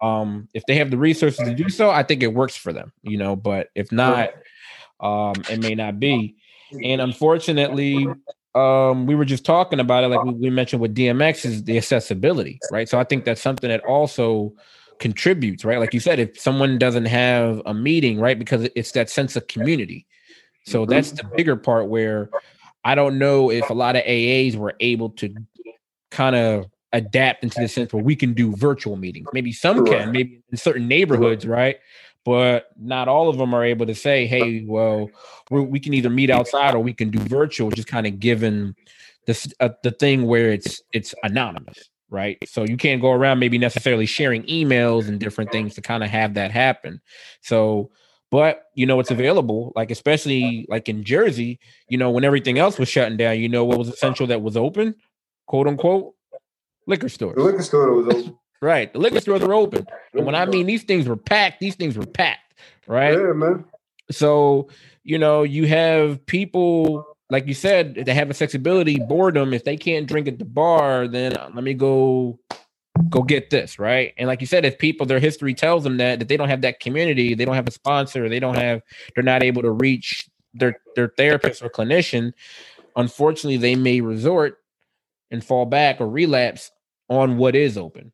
[0.00, 2.92] um if they have the resources to do so, I think it works for them,
[3.02, 4.30] you know, but if not,
[5.00, 6.36] um, it may not be.
[6.82, 8.08] And unfortunately,
[8.54, 11.76] um, we were just talking about it, like we, we mentioned with DMX, is the
[11.76, 12.88] accessibility, right?
[12.88, 14.54] So I think that's something that also
[14.98, 15.78] contributes, right?
[15.78, 19.46] Like you said, if someone doesn't have a meeting, right, because it's that sense of
[19.48, 20.06] community.
[20.66, 20.90] So mm-hmm.
[20.90, 22.30] that's the bigger part where
[22.84, 25.34] I don't know if a lot of AAs were able to
[26.10, 29.26] kind of adapt into the sense where we can do virtual meetings.
[29.32, 31.78] Maybe some can, maybe in certain neighborhoods, right?
[32.24, 35.10] But not all of them are able to say, "Hey, well,
[35.50, 38.74] we can either meet outside or we can do virtual." Just kind of given
[39.26, 42.38] this uh, the thing where it's it's anonymous, right?
[42.46, 46.10] So you can't go around maybe necessarily sharing emails and different things to kind of
[46.10, 47.00] have that happen.
[47.42, 47.90] So,
[48.30, 49.72] but you know, it's available.
[49.76, 51.58] Like especially like in Jersey,
[51.88, 54.56] you know, when everything else was shutting down, you know, what was essential that was
[54.56, 54.94] open,
[55.46, 56.14] quote unquote,
[56.86, 57.36] liquor stores.
[57.36, 58.38] The liquor store was open.
[58.60, 58.92] Right.
[58.92, 59.86] The liquor stores are open.
[60.14, 62.54] And when I mean these things were packed, these things were packed.
[62.86, 63.18] Right.
[63.18, 63.64] Yeah, man.
[64.10, 64.68] So,
[65.02, 69.52] you know, you have people, like you said, they have a accessibility, boredom.
[69.52, 72.38] If they can't drink at the bar, then uh, let me go
[73.10, 74.14] go get this, right?
[74.18, 76.62] And like you said, if people their history tells them that that they don't have
[76.62, 78.82] that community, they don't have a sponsor, they don't have,
[79.14, 82.32] they're not able to reach their their therapist or clinician,
[82.96, 84.58] unfortunately, they may resort
[85.30, 86.70] and fall back or relapse
[87.08, 88.12] on what is open.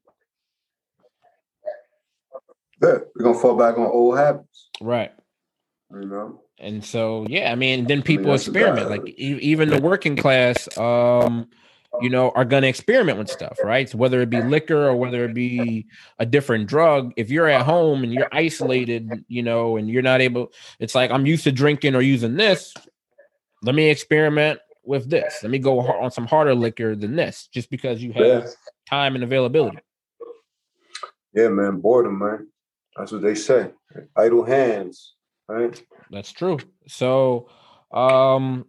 [2.82, 4.68] Yeah, we're gonna fall back on old habits.
[4.80, 5.12] Right.
[5.92, 6.42] You know.
[6.58, 8.90] And so, yeah, I mean, then people I mean, experiment.
[8.90, 11.48] Like even the working class, um,
[12.00, 13.88] you know, are going to experiment with stuff, right?
[13.88, 15.86] So whether it be liquor or whether it be
[16.18, 20.20] a different drug, if you're at home and you're isolated, you know, and you're not
[20.20, 22.74] able, it's like I'm used to drinking or using this.
[23.62, 25.40] Let me experiment with this.
[25.42, 28.46] Let me go on some harder liquor than this, just because you have yeah.
[28.88, 29.78] time and availability.
[31.34, 32.48] Yeah, man, boredom, man.
[32.96, 33.70] That's what they say.
[34.16, 35.14] Idle hands,
[35.48, 35.80] right?
[36.10, 36.58] That's true.
[36.86, 37.48] So
[37.92, 38.66] um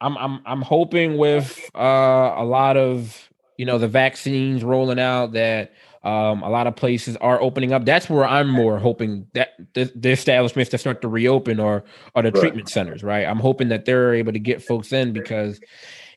[0.00, 5.32] I'm I'm I'm hoping with uh a lot of you know the vaccines rolling out
[5.32, 7.84] that um a lot of places are opening up.
[7.84, 12.22] That's where I'm more hoping that the, the establishments that start to reopen or or
[12.22, 12.40] the right.
[12.40, 13.26] treatment centers, right?
[13.26, 15.60] I'm hoping that they're able to get folks in because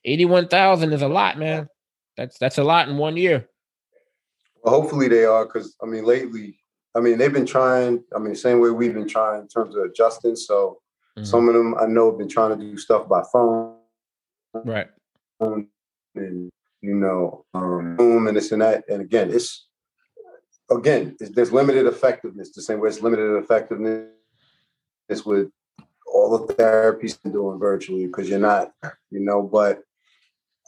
[0.05, 1.69] 81,000 is a lot, man.
[2.17, 3.47] That's that's a lot in one year.
[4.63, 6.60] Well, hopefully they are because I mean lately
[6.95, 8.03] I mean, they've been trying.
[8.15, 10.35] I mean, same way we've been trying in terms of adjusting.
[10.35, 10.81] So
[11.17, 11.25] mm-hmm.
[11.25, 13.75] some of them I know have been trying to do stuff by phone,
[14.53, 14.87] right?
[15.39, 15.67] And
[16.81, 18.83] you know, um, Zoom and this and that.
[18.89, 19.67] And again, it's
[20.69, 22.51] again, it's, there's limited effectiveness.
[22.51, 24.09] The same way it's limited effectiveness
[25.11, 25.51] this with
[26.11, 28.71] all the therapies doing virtually because you're not,
[29.11, 29.43] you know.
[29.43, 29.81] But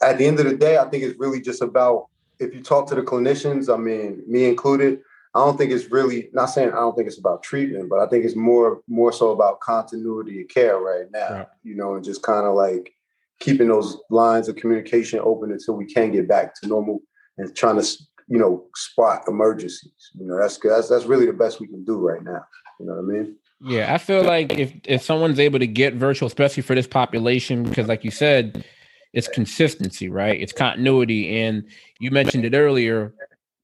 [0.00, 2.06] at the end of the day, I think it's really just about
[2.38, 3.72] if you talk to the clinicians.
[3.72, 5.00] I mean, me included
[5.34, 8.06] I don't think it's really not saying I don't think it's about treatment, but I
[8.06, 11.30] think it's more more so about continuity of care right now.
[11.30, 11.46] Right.
[11.64, 12.92] You know, and just kind of like
[13.40, 17.00] keeping those lines of communication open until we can get back to normal
[17.36, 17.86] and trying to
[18.28, 20.10] you know spot emergencies.
[20.14, 22.44] You know, that's that's that's really the best we can do right now.
[22.78, 23.36] You know what I mean?
[23.60, 27.64] Yeah, I feel like if if someone's able to get virtual, especially for this population,
[27.64, 28.64] because like you said,
[29.12, 30.40] it's consistency, right?
[30.40, 31.64] It's continuity, and
[31.98, 33.14] you mentioned it earlier.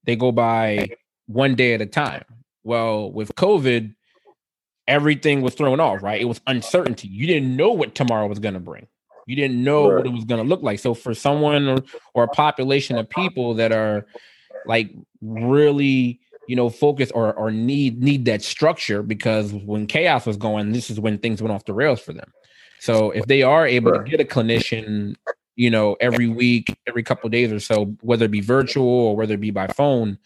[0.05, 0.91] They go by
[1.31, 2.25] one day at a time.
[2.65, 3.95] Well, with COVID,
[4.87, 6.21] everything was thrown off, right?
[6.21, 7.09] It was uncertainty.
[7.09, 8.87] You didn't know what tomorrow was going to bring.
[9.27, 9.97] You didn't know right.
[9.99, 10.81] what it was going to look like.
[10.81, 11.79] So for someone or,
[12.15, 14.07] or a population of people that are
[14.67, 14.91] like
[15.21, 20.73] really, you know, focused or or need need that structure because when chaos was going,
[20.73, 22.33] this is when things went off the rails for them.
[22.81, 24.05] So if they are able right.
[24.05, 25.15] to get a clinician,
[25.55, 29.35] you know, every week, every couple days or so, whether it be virtual or whether
[29.35, 30.19] it be by phone,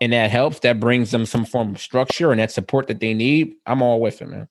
[0.00, 3.14] and that helps, that brings them some form of structure and that support that they
[3.14, 4.48] need, I'm all with it, man.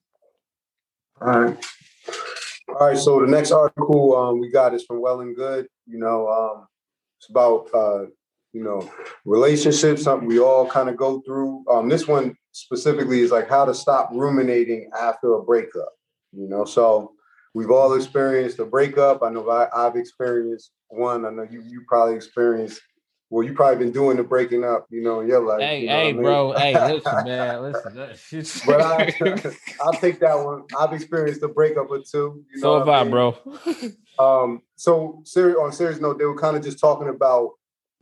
[1.22, 1.66] All right.
[2.70, 2.98] All right.
[2.98, 5.68] So the next article um, we got is from Well and Good.
[5.86, 6.68] You know, um,
[7.20, 8.06] it's about uh,
[8.54, 8.92] you know
[9.26, 11.64] relationships, something we all kind of go through.
[11.70, 15.90] Um, this one specifically is like how to stop ruminating after a breakup.
[16.34, 17.14] You know, so
[17.54, 19.24] we've all experienced a breakup.
[19.24, 21.26] I know I, have experienced one.
[21.26, 22.82] I know you you probably experienced
[23.30, 25.60] well, you probably been doing the breaking up, you know, in your life.
[25.60, 26.22] Hey, you know hey, I mean?
[26.22, 26.54] bro.
[26.54, 27.62] hey, listen, man.
[27.62, 28.64] Listen.
[28.66, 29.14] but I,
[29.82, 30.64] I'll take that one.
[30.80, 32.44] I've experienced a breakup or two.
[32.54, 33.12] You so know have I, mean?
[33.12, 33.36] bro.
[34.20, 37.52] Um, so serious on serious note, they were kind of just talking about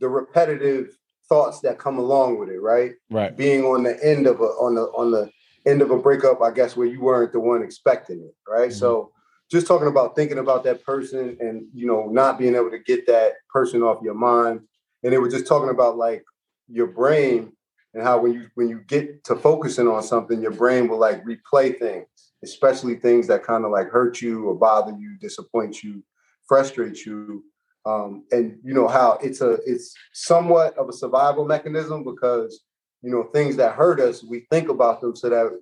[0.00, 0.96] the repetitive
[1.28, 2.92] thoughts that come along with it, right?
[3.10, 3.36] Right.
[3.36, 5.30] Being on the end of a on the on the
[5.66, 8.70] end of a breakup, I guess where you weren't the one expecting it, right?
[8.70, 8.74] Mhm.
[8.74, 9.12] So
[9.50, 13.06] just talking about thinking about that person and you know not being able to get
[13.08, 14.60] that person off your mind
[15.06, 16.24] and they were just talking about like
[16.68, 17.52] your brain
[17.94, 21.24] and how when you when you get to focusing on something your brain will like
[21.24, 22.08] replay things
[22.42, 26.02] especially things that kind of like hurt you or bother you disappoint you
[26.48, 27.44] frustrate you
[27.86, 32.64] um, and you know how it's a it's somewhat of a survival mechanism because
[33.00, 35.60] you know things that hurt us we think about them so that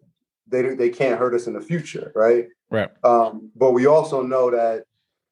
[0.48, 2.88] they they can't hurt us in the future right Right.
[3.04, 4.84] um, but we also know that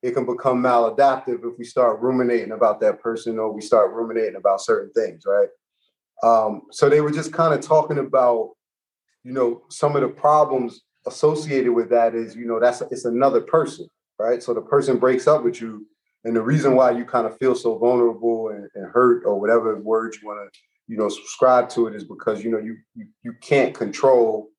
[0.03, 4.37] it can become maladaptive if we start ruminating about that person or we start ruminating
[4.37, 5.49] about certain things, right?
[6.23, 8.51] Um, so they were just kind of talking about,
[9.23, 13.41] you know, some of the problems associated with that is, you know, that's it's another
[13.41, 13.87] person,
[14.19, 14.43] right?
[14.43, 15.87] So the person breaks up with you,
[16.25, 19.77] and the reason why you kind of feel so vulnerable and, and hurt or whatever
[19.77, 23.07] words you want to, you know, subscribe to it is because you know you you,
[23.23, 24.52] you can't control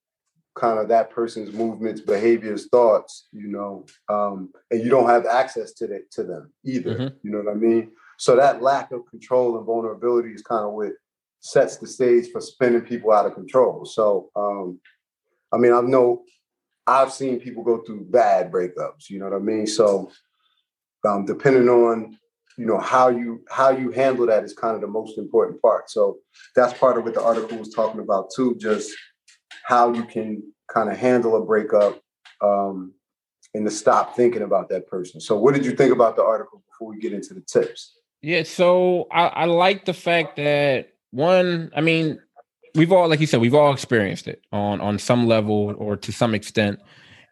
[0.55, 5.73] kind of that person's movements, behaviors, thoughts, you know, um, and you don't have access
[5.73, 6.95] to that to them either.
[6.95, 7.15] Mhm.
[7.23, 7.91] You know what I mean?
[8.17, 10.93] So that lack of control and vulnerability is kind of what
[11.39, 13.85] sets the stage for spinning people out of control.
[13.85, 14.79] So, um,
[15.51, 16.23] I mean, I know
[16.85, 19.09] I've seen people go through bad breakups.
[19.09, 19.67] You know what I mean?
[19.67, 20.11] So,
[21.05, 22.17] um, depending on
[22.57, 25.89] you know how you how you handle that is kind of the most important part.
[25.89, 26.19] So
[26.55, 28.55] that's part of what the article was talking about too.
[28.55, 28.95] Just
[29.63, 32.01] how you can kind of handle a breakup
[32.41, 32.93] um,
[33.53, 35.21] and to stop thinking about that person.
[35.21, 37.97] So, what did you think about the article before we get into the tips?
[38.21, 42.19] Yeah, so I, I like the fact that one, I mean,
[42.75, 46.11] we've all, like you said, we've all experienced it on on some level or to
[46.11, 46.79] some extent.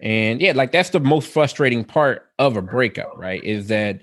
[0.01, 3.43] And yeah, like that's the most frustrating part of a breakup, right?
[3.43, 4.01] Is that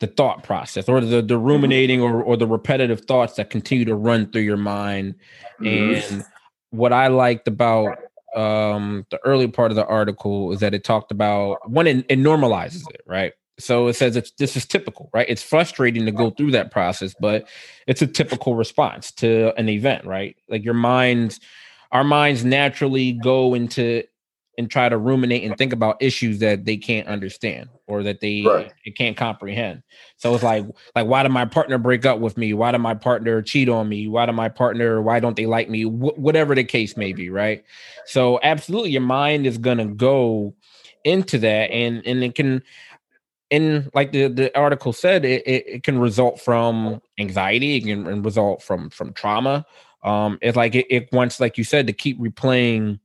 [0.00, 3.94] the thought process or the, the ruminating or, or the repetitive thoughts that continue to
[3.94, 5.14] run through your mind.
[5.60, 6.10] Mhm.
[6.10, 6.24] And
[6.70, 7.98] what I liked about
[8.36, 12.18] um, the early part of the article is that it talked about one, it, it
[12.18, 13.32] normalizes it, right?
[13.58, 15.26] So it says it's this is typical, right?
[15.28, 17.48] It's frustrating to go through that process, but
[17.86, 20.36] it's a typical response to an event, right?
[20.48, 21.40] Like your minds,
[21.90, 24.04] our minds naturally go into
[24.56, 28.42] and try to ruminate and think about issues that they can't understand or that they,
[28.46, 28.72] Right.
[28.84, 29.82] they can't comprehend.
[30.18, 30.64] So it's like,
[30.94, 32.52] like, why did my partner break up with me?
[32.52, 34.06] Why did my partner cheat on me?
[34.06, 35.00] Why did my partner?
[35.02, 35.82] Why don't they like me?
[35.84, 37.64] Wh- whatever the case may be, right?
[38.06, 40.54] So absolutely, your mind is gonna go
[41.04, 42.62] into that, and and it can,
[43.50, 47.76] and like the the article said, it it, it can result from anxiety.
[47.76, 49.64] It can result from from trauma.
[50.04, 53.00] Um, it's like it, it wants, like you said, to keep replaying,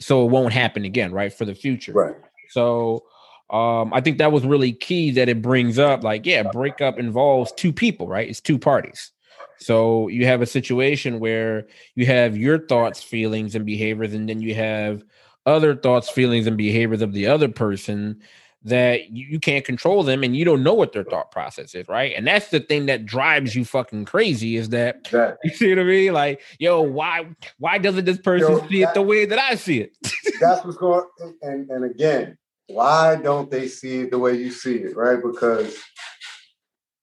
[0.00, 1.92] so it won't happen again, right, for the future.
[1.92, 2.16] Right.
[2.50, 3.04] So
[3.50, 6.02] um, I think that was really key that it brings up.
[6.02, 8.28] Like, yeah, breakup involves two people, right?
[8.28, 9.12] It's two parties.
[9.58, 14.40] So you have a situation where you have your thoughts, feelings, and behaviors, and then
[14.40, 15.04] you have
[15.46, 18.20] other thoughts, feelings, and behaviors of the other person
[18.64, 21.86] that you, you can't control them and you don't know what their thought process is,
[21.86, 22.14] right?
[22.16, 25.80] And that's the thing that drives you fucking crazy is that That you see what
[25.80, 26.12] I mean?
[26.14, 27.26] Like, yo, why
[27.58, 29.96] why doesn't this person Yo, see it the way that I see it?
[30.40, 31.04] that's what's going
[31.42, 32.38] and and again,
[32.68, 35.20] why don't they see it the way you see it, right?
[35.22, 35.76] Because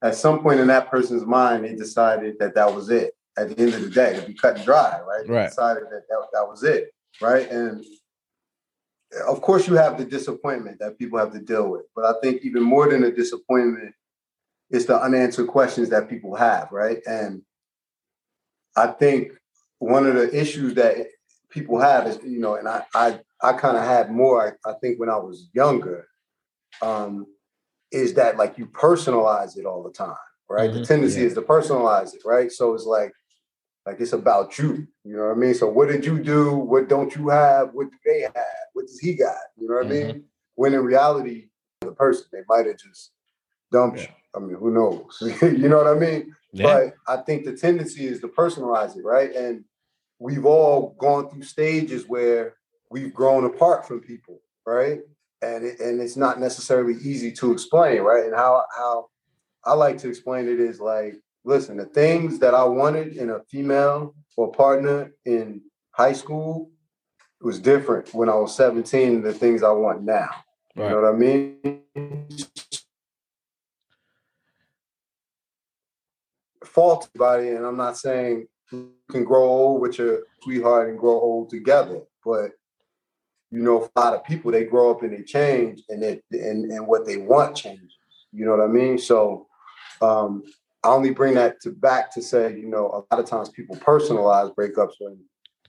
[0.02, 3.14] at some point in that person's mind, they decided that that was it.
[3.38, 5.26] At the end of the day, to be cut and dry, right?
[5.26, 5.48] They Right.
[5.50, 7.50] decided that, that that was it, right?
[7.50, 7.86] And
[9.26, 12.42] of course, you have the disappointment that people have to deal with, but I think
[12.44, 13.96] even more than the disappointment
[14.70, 17.00] is the unanswered questions that people have, right?
[17.06, 17.42] And
[18.76, 19.32] I think
[19.80, 20.98] one of the issues that
[21.52, 24.74] people have is, you know, and I I I kind of had more, I, I
[24.82, 26.08] think, when I was younger,
[26.82, 27.28] um,
[27.92, 30.16] is that like you personalize it all the time,
[30.50, 30.72] right?
[30.72, 31.28] The Mhm, tendency yeah.
[31.28, 32.52] is to personalize it, right?
[32.52, 33.12] So it's like,
[33.86, 35.54] like it's about you, you know what I mean?
[35.54, 36.56] So what did you do?
[36.56, 37.70] What don't you have?
[37.74, 38.36] What do they have?
[38.74, 39.36] What does he got?
[39.58, 40.10] You know what Mm-hmm.
[40.10, 40.24] I mean?
[40.56, 41.50] When in reality,
[41.82, 43.12] the person they might have just
[43.72, 44.04] dumped Yeah.
[44.04, 44.10] you.
[44.36, 45.18] I mean, who knows?
[45.42, 46.34] you know what I mean?
[46.54, 46.64] Yeah.
[46.64, 49.34] But I think the tendency is to personalize it, right?
[49.36, 49.66] And
[50.22, 52.54] we've all gone through stages where
[52.92, 55.00] we've grown apart from people, right?
[55.42, 58.26] And it, and it's not necessarily easy to explain, right?
[58.26, 59.08] And how how
[59.66, 63.40] I like to explain it is like, listen, the things that I wanted in a
[63.50, 65.62] female or partner in
[65.92, 66.70] high school
[67.42, 70.30] was different when I was 17 than the things I want now.
[70.76, 71.84] You know what I mean?
[76.64, 81.20] fault anybody, and I'm not saying you can grow old with your sweetheart and grow
[81.20, 82.52] old together, but
[83.52, 86.72] you know, a lot of people they grow up and they change, and it and
[86.72, 87.98] and what they want changes.
[88.32, 88.98] You know what I mean?
[88.98, 89.48] So
[90.02, 90.44] um,
[90.84, 93.76] I only bring that to back to say, you know, a lot of times people
[93.76, 95.18] personalize breakups when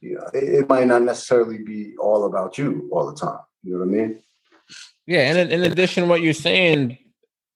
[0.00, 3.40] you know it, it might not necessarily be all about you all the time.
[3.64, 4.22] You know what I mean?
[5.06, 6.98] Yeah, and in, in addition what you're saying,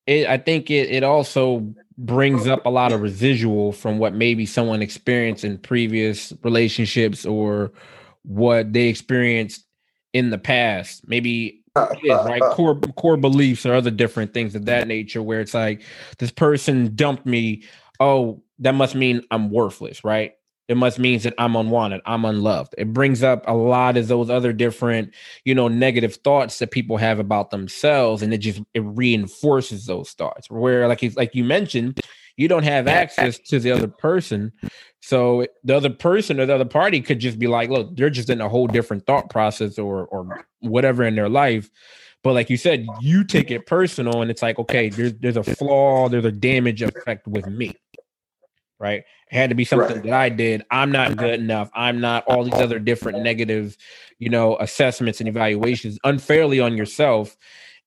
[0.07, 4.47] it, I think it it also brings up a lot of residual from what maybe
[4.47, 7.73] someone experienced in previous relationships or
[8.23, 9.65] what they experienced
[10.13, 11.07] in the past.
[11.09, 11.63] Maybe
[12.25, 12.43] right?
[12.43, 15.83] Core core beliefs or other different things of that nature where it's like
[16.19, 17.65] this person dumped me.
[18.01, 20.33] Oh, that must mean I'm worthless, right?
[20.69, 22.75] It must means that I'm unwanted, I'm unloved.
[22.77, 25.15] It brings up a lot of those other different,
[25.45, 30.11] you know, negative thoughts that people have about themselves, and it just it reinforces those
[30.11, 30.51] thoughts.
[30.51, 32.01] Where, like like you mentioned,
[32.37, 34.53] you don't have access to the other person,
[35.01, 38.29] so the other person or the other party could just be like, look, they're just
[38.31, 41.71] in a whole different thought process or or whatever in their life.
[42.25, 45.45] But like you said, you take it personal, and it's like, okay, there's there's a
[45.45, 47.77] flaw, there's a damage effect with me
[48.79, 49.05] right?
[49.31, 50.05] It had to be something right.
[50.05, 50.65] that I did.
[50.71, 51.71] I'm not good enough.
[51.75, 53.77] I'm not all these other different negative,
[54.19, 57.37] you know, assessments and evaluations unfairly on yourself.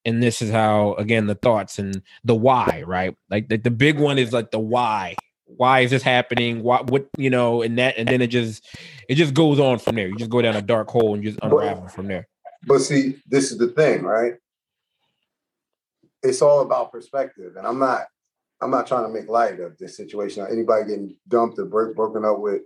[0.06, 3.16] And this is how, again, the thoughts and the why, right?
[3.30, 5.16] Like the, the big one is like the why.
[5.46, 6.64] Why is this happening?
[6.64, 8.66] What, what, you know, and that, and then it just,
[9.10, 10.08] it just goes on from there.
[10.08, 12.28] You just go down a dark hole and just unravel from there.
[12.66, 14.36] But see, this is the thing, right?
[16.24, 17.56] It's all about perspective.
[17.58, 18.08] And I'm not,
[18.62, 20.44] I'm not trying to make light of this situation.
[20.44, 22.62] Or anybody getting dumped or break, broken up with,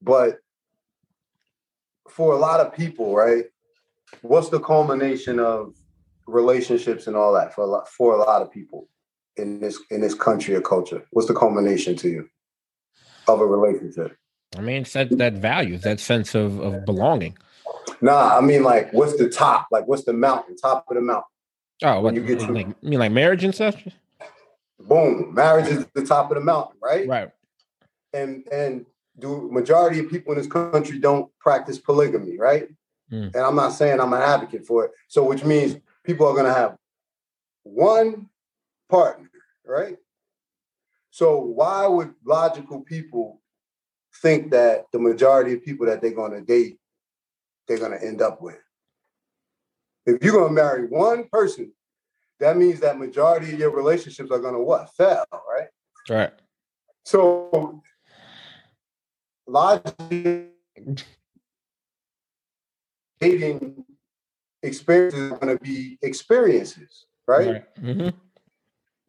[0.00, 0.38] but
[2.08, 3.44] for a lot of people, right?
[4.22, 5.74] What's the culmination of
[6.26, 8.88] relationships and all that for a lot for a lot of people
[9.36, 11.04] in this in this country or culture?
[11.10, 12.28] What's the culmination to you
[13.28, 14.16] of a relationship?
[14.56, 17.36] I mean, it's that that value, that sense of of belonging.
[18.00, 19.68] Nah, I mean, like, what's the top?
[19.70, 20.56] Like, what's the mountain?
[20.56, 21.24] Top of the mountain.
[21.82, 23.76] Oh, what, you get like, you mean like marriage and stuff?
[24.88, 27.06] Boom, marriage is the top of the mountain, right?
[27.06, 27.30] Right.
[28.12, 28.86] And and
[29.18, 32.68] do majority of people in this country don't practice polygamy, right?
[33.12, 33.34] Mm.
[33.34, 34.92] And I'm not saying I'm an advocate for it.
[35.08, 36.76] So which means people are gonna have
[37.62, 38.28] one
[38.88, 39.30] partner,
[39.64, 39.96] right?
[41.10, 43.40] So why would logical people
[44.22, 46.78] think that the majority of people that they're gonna date,
[47.66, 48.58] they're gonna end up with?
[50.06, 51.72] If you're gonna marry one person
[52.40, 55.68] that means that majority of your relationships are going to what fail, right?
[56.08, 56.32] Right.
[57.04, 57.82] So
[59.46, 60.48] logically,
[63.20, 63.84] dating
[64.62, 67.46] experiences are going to be experiences, right?
[67.46, 67.76] right.
[67.80, 68.08] Mm-hmm.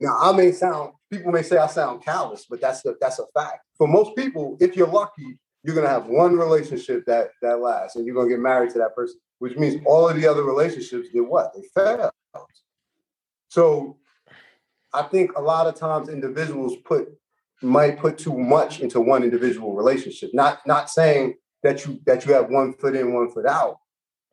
[0.01, 3.25] Now, I may sound people may say I sound callous, but that's the that's a
[3.36, 3.59] fact.
[3.77, 8.05] For most people, if you're lucky, you're gonna have one relationship that that lasts, and
[8.05, 11.21] you're gonna get married to that person, which means all of the other relationships did
[11.21, 11.53] what?
[11.53, 12.11] They failed.
[13.51, 13.97] So
[14.93, 17.09] I think a lot of times individuals put
[17.61, 20.31] might put too much into one individual relationship.
[20.33, 23.79] Not not saying that you that you have one foot in, one foot out,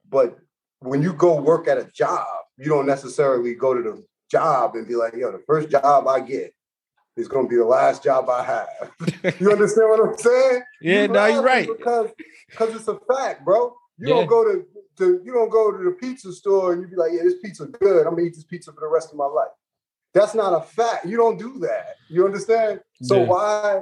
[0.09, 0.39] but
[0.79, 4.87] when you go work at a job, you don't necessarily go to the job and
[4.87, 6.55] be like, yo, the first job I get
[7.17, 8.93] is gonna be the last job I have.
[9.41, 10.63] you understand what I'm saying?
[10.81, 11.67] Yeah, you no, you're right.
[11.67, 12.11] Because
[12.49, 13.75] because it's a fact, bro.
[13.99, 14.15] You yeah.
[14.15, 14.65] don't go to
[14.99, 17.67] to you don't go to the pizza store and you'd be like, yeah, this pizza
[17.67, 18.07] good.
[18.07, 19.49] I'm gonna eat this pizza for the rest of my life.
[20.15, 21.07] That's not a fact.
[21.07, 21.97] You don't do that.
[22.09, 22.81] You understand?
[23.03, 23.27] So yeah.
[23.27, 23.81] why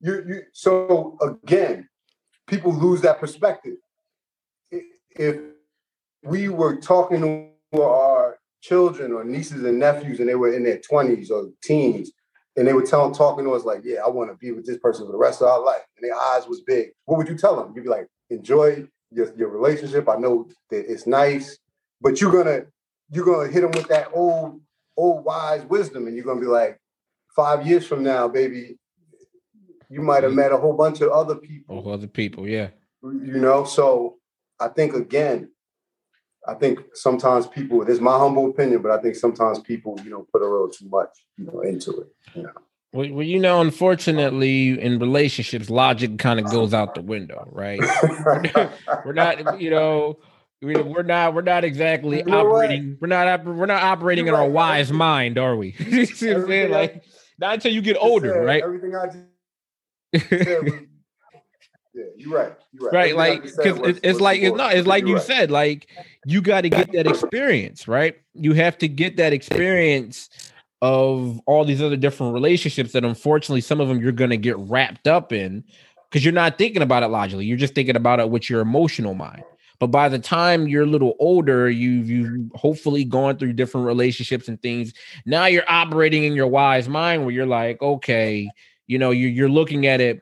[0.00, 1.88] you you so again,
[2.46, 3.76] people lose that perspective.
[4.70, 5.40] If
[6.22, 7.20] we were talking
[7.72, 12.12] to our children or nieces and nephews and they were in their 20s or teens
[12.56, 14.78] and they were telling talking to us like, yeah, I want to be with this
[14.78, 15.82] person for the rest of our life.
[15.96, 16.90] And their eyes was big.
[17.06, 17.72] What would you tell them?
[17.74, 20.08] You'd be like, enjoy your, your relationship.
[20.08, 21.58] I know that it's nice,
[22.00, 22.66] but you're gonna
[23.10, 24.60] you're gonna hit them with that old
[24.96, 26.80] old wise wisdom, and you're gonna be like,
[27.34, 28.78] five years from now, baby,
[29.88, 30.40] you might have mm-hmm.
[30.40, 31.90] met a whole bunch of other people.
[31.90, 32.68] other people, yeah.
[33.02, 34.18] You know, so
[34.58, 35.50] I think again,
[36.46, 37.84] I think sometimes people.
[37.84, 40.70] This is my humble opinion, but I think sometimes people, you know, put a little
[40.70, 42.08] too much, you know, into it.
[42.34, 42.52] You know.
[42.92, 47.78] Well, well, you know, unfortunately, in relationships, logic kind of goes out the window, right?
[49.04, 50.18] we're not, you know,
[50.60, 52.98] we're not, we're not exactly you know operating.
[53.00, 54.46] We're not, we're not operating You're in right.
[54.46, 55.76] our wise mind, are we?
[55.78, 56.70] you see what I'm saying?
[56.72, 57.04] Like,
[57.38, 58.62] not until you get older, said, right?
[58.62, 60.88] Everything I just said
[61.92, 62.52] yeah, you're right.
[62.72, 62.92] You're right.
[62.92, 64.74] Right, like because it's, it's like it's not.
[64.74, 65.22] It's like you right.
[65.22, 65.50] said.
[65.50, 65.88] Like
[66.24, 68.16] you got to get that experience, right?
[68.34, 70.28] You have to get that experience
[70.82, 74.56] of all these other different relationships that unfortunately some of them you're going to get
[74.58, 75.62] wrapped up in
[76.10, 77.44] because you're not thinking about it logically.
[77.46, 79.44] You're just thinking about it with your emotional mind.
[79.78, 84.46] But by the time you're a little older, you've you've hopefully gone through different relationships
[84.46, 84.92] and things.
[85.24, 88.50] Now you're operating in your wise mind where you're like, okay,
[88.86, 90.20] you know, you're you're looking at it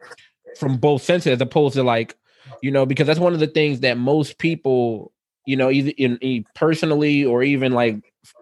[0.59, 2.17] from both senses as opposed to like,
[2.63, 5.13] you know, because that's one of the things that most people,
[5.45, 7.97] you know, either in, in personally or even like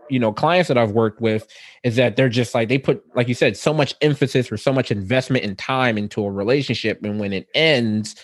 [0.09, 1.47] you know clients that I've worked with
[1.85, 4.73] is that they're just like they put like you said so much emphasis or so
[4.73, 7.05] much investment and time into a relationship.
[7.05, 8.17] And when it ends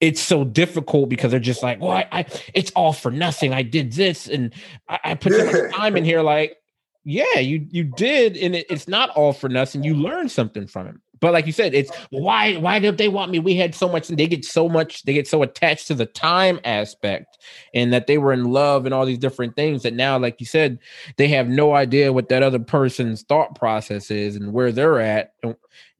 [0.00, 3.52] it's so difficult because they're just like well I, I it's all for nothing.
[3.52, 4.28] I did this.
[4.28, 4.52] And
[4.88, 6.56] I, I put so much time in here like
[7.04, 9.82] yeah you you did and it, it's not all for nothing.
[9.82, 13.30] You learned something from it but like you said, it's why why did they want
[13.30, 13.38] me?
[13.38, 16.06] We had so much, and they get so much, they get so attached to the
[16.06, 17.38] time aspect
[17.72, 20.46] and that they were in love and all these different things that now, like you
[20.46, 20.78] said,
[21.16, 25.34] they have no idea what that other person's thought process is and where they're at.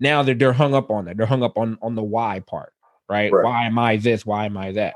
[0.01, 1.17] Now they're they're hung up on that.
[1.17, 2.73] They're hung up on on the why part,
[3.09, 3.33] right?
[3.33, 3.45] right.
[3.45, 4.27] Why am I this?
[4.27, 4.95] Why am I that?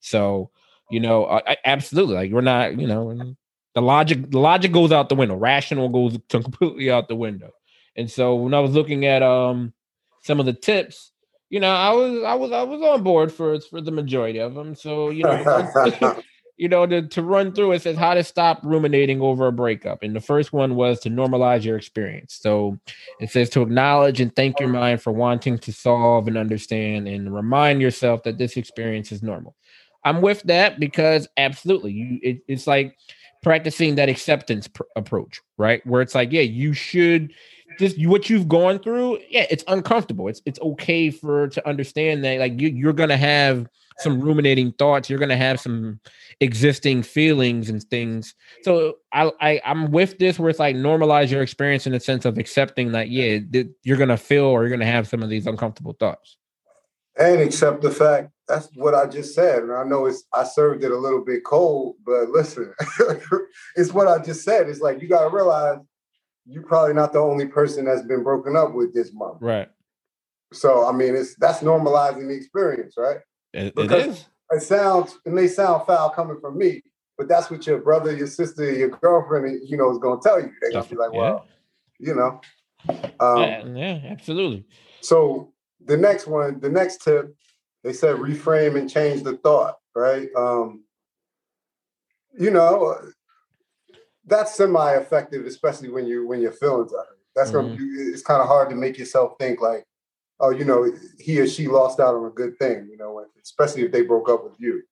[0.00, 0.50] So,
[0.90, 2.14] you know, uh, I, absolutely.
[2.14, 3.34] Like we're not, you know,
[3.74, 5.36] the logic the logic goes out the window.
[5.36, 7.52] Rational goes completely out the window.
[7.98, 9.74] And so when I was looking at um
[10.22, 11.12] some of the tips,
[11.50, 14.54] you know, I was I was I was on board for for the majority of
[14.54, 14.74] them.
[14.74, 16.22] So you know,
[16.56, 20.02] you know, to, to run through it says how to stop ruminating over a breakup.
[20.02, 22.38] And the first one was to normalize your experience.
[22.40, 22.78] So
[23.20, 27.34] it says to acknowledge and thank your mind for wanting to solve and understand and
[27.34, 29.56] remind yourself that this experience is normal.
[30.04, 32.96] I'm with that because absolutely, you it, it's like
[33.42, 35.84] practicing that acceptance pr- approach, right?
[35.86, 37.32] Where it's like, yeah, you should
[37.78, 40.28] this what you've gone through, yeah, it's uncomfortable.
[40.28, 43.68] It's it's okay for to understand that like you, you're gonna have
[43.98, 45.10] some ruminating thoughts.
[45.10, 46.00] You're gonna have some
[46.40, 48.34] existing feelings and things.
[48.62, 52.24] So I, I I'm with this where it's like normalize your experience in the sense
[52.24, 53.38] of accepting that yeah,
[53.82, 56.36] you're gonna feel or you're gonna have some of these uncomfortable thoughts.
[57.18, 59.62] And accept the fact that's what I just said.
[59.62, 62.72] And I know it's I served it a little bit cold, but listen,
[63.76, 64.68] it's what I just said.
[64.68, 65.78] It's like you gotta realize
[66.48, 69.38] you're probably not the only person that's been broken up with this month.
[69.40, 69.68] Right.
[70.52, 73.18] So I mean, it's that's normalizing the experience, right?
[73.52, 74.26] It, it is.
[74.50, 76.82] It sounds it may sound foul coming from me,
[77.18, 80.40] but that's what your brother, your sister, your girlfriend, you know, is going to tell
[80.40, 80.50] you.
[80.60, 81.46] They're going to be like, well,
[81.98, 82.08] yeah.
[82.08, 82.40] you know.
[83.20, 84.64] Um, yeah, yeah, absolutely.
[85.00, 85.52] So
[85.84, 87.34] the next one, the next tip,
[87.84, 90.28] they said reframe and change the thought, right?
[90.34, 90.84] Um,
[92.38, 92.98] you know,
[94.28, 97.18] that's semi-effective, especially when you when your feelings are hurt.
[97.34, 97.68] That's mm-hmm.
[97.68, 99.84] gonna be, it's kind of hard to make yourself think like,
[100.40, 103.82] oh, you know, he or she lost out on a good thing, you know, especially
[103.82, 104.82] if they broke up with you.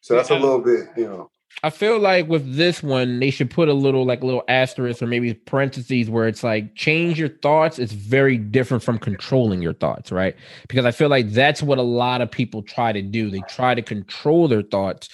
[0.00, 1.30] So that's a little bit, you know.
[1.62, 5.02] I feel like with this one, they should put a little like a little asterisk
[5.02, 9.72] or maybe parentheses where it's like change your thoughts is very different from controlling your
[9.72, 10.36] thoughts, right?
[10.68, 13.30] Because I feel like that's what a lot of people try to do.
[13.30, 15.08] They try to control their thoughts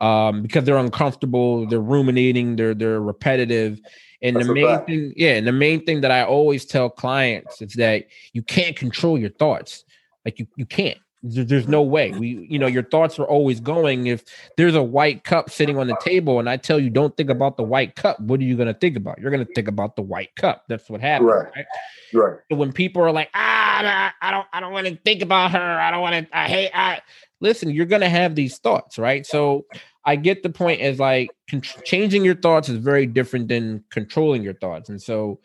[0.00, 3.80] um, because they're uncomfortable, they're ruminating, they're they're repetitive.
[4.22, 4.86] And that's the main fact.
[4.86, 8.76] thing, yeah, and the main thing that I always tell clients is that you can't
[8.76, 9.84] control your thoughts.
[10.24, 10.98] Like you, you can't.
[11.24, 12.10] There's no way.
[12.10, 14.08] We, you know, your thoughts are always going.
[14.08, 14.24] If
[14.56, 17.56] there's a white cup sitting on the table and I tell you don't think about
[17.56, 19.20] the white cup, what are you going to think about?
[19.20, 20.64] You're going to think about the white cup.
[20.68, 21.30] That's what happens.
[21.30, 21.52] Right.
[21.54, 21.66] Right.
[22.12, 22.40] right.
[22.50, 25.60] So when people are like, ah, I don't, I don't want to think about her.
[25.60, 27.00] I don't want to, I hate, I
[27.40, 28.98] listen, you're going to have these thoughts.
[28.98, 29.24] Right.
[29.24, 29.66] So
[30.04, 34.42] I get the point is like con- changing your thoughts is very different than controlling
[34.42, 34.88] your thoughts.
[34.88, 35.38] And so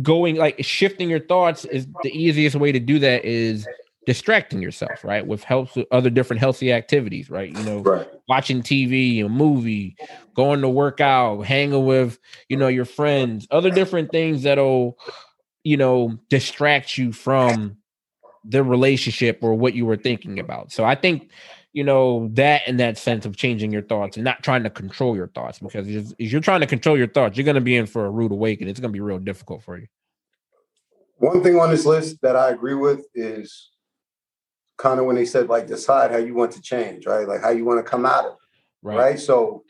[0.00, 3.66] going like shifting your thoughts is the easiest way to do that is
[4.06, 5.26] distracting yourself, right?
[5.26, 7.48] With helps with other different healthy activities, right?
[7.48, 8.08] You know, right.
[8.28, 9.96] watching TV, a movie,
[10.34, 14.98] going to work out, hanging with, you know, your friends, other different things that'll,
[15.62, 17.76] you know, distract you from
[18.44, 20.72] the relationship or what you were thinking about.
[20.72, 21.30] So I think,
[21.72, 25.14] you know, that in that sense of changing your thoughts and not trying to control
[25.14, 27.76] your thoughts because if, if you're trying to control your thoughts, you're going to be
[27.76, 28.68] in for a rude awakening.
[28.68, 29.86] It's going to be real difficult for you.
[31.18, 33.71] One thing on this list that I agree with is
[34.82, 37.26] kind of when they said like decide how you want to change, right?
[37.28, 38.38] Like how you want to come out of it,
[38.82, 38.98] right.
[38.98, 39.20] right?
[39.20, 39.62] So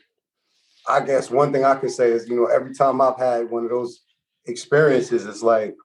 [0.89, 3.63] I guess one thing I can say is, you know, every time I've had one
[3.63, 4.01] of those
[4.47, 5.75] experiences, it's like,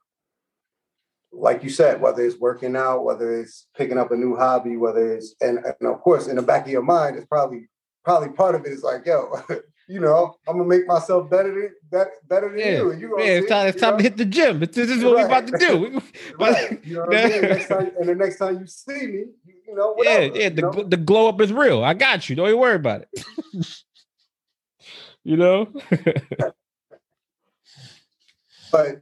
[1.31, 5.13] like you said, whether it's working out, whether it's picking up a new hobby, whether
[5.15, 7.69] it's and, and of course in the back of your mind, it's probably
[8.05, 9.31] probably part of it is like, yo,
[9.89, 12.77] you know, I'm gonna make myself better than better, better than yeah.
[12.77, 12.93] you.
[12.93, 14.63] you yeah, it's time, it's time to hit the gym.
[14.63, 15.23] It's, this is what right.
[15.23, 16.03] we're about to do.
[16.39, 16.85] right.
[16.85, 17.41] You know what I mean?
[17.43, 20.49] Next time, and the next time you see me, you, you know, whatever, yeah, yeah.
[20.51, 20.83] The, know?
[20.83, 21.83] the glow up is real.
[21.83, 22.37] I got you.
[22.37, 23.09] Don't even worry about it.
[25.25, 25.73] you know.
[28.71, 29.01] but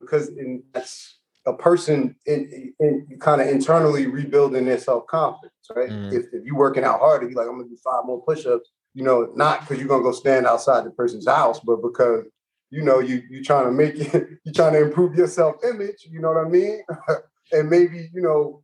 [0.00, 1.15] because in, that's
[1.46, 5.88] a person in, in kind of internally rebuilding their self confidence, right?
[5.88, 6.12] Mm.
[6.12, 8.70] If, if you're working out harder, you're like, I'm gonna do five more push ups.
[8.94, 12.24] You know, not because you're gonna go stand outside the person's house, but because
[12.70, 16.06] you know you you trying to make it, you're trying to improve your self image.
[16.10, 16.82] You know what I mean?
[17.52, 18.62] and maybe you know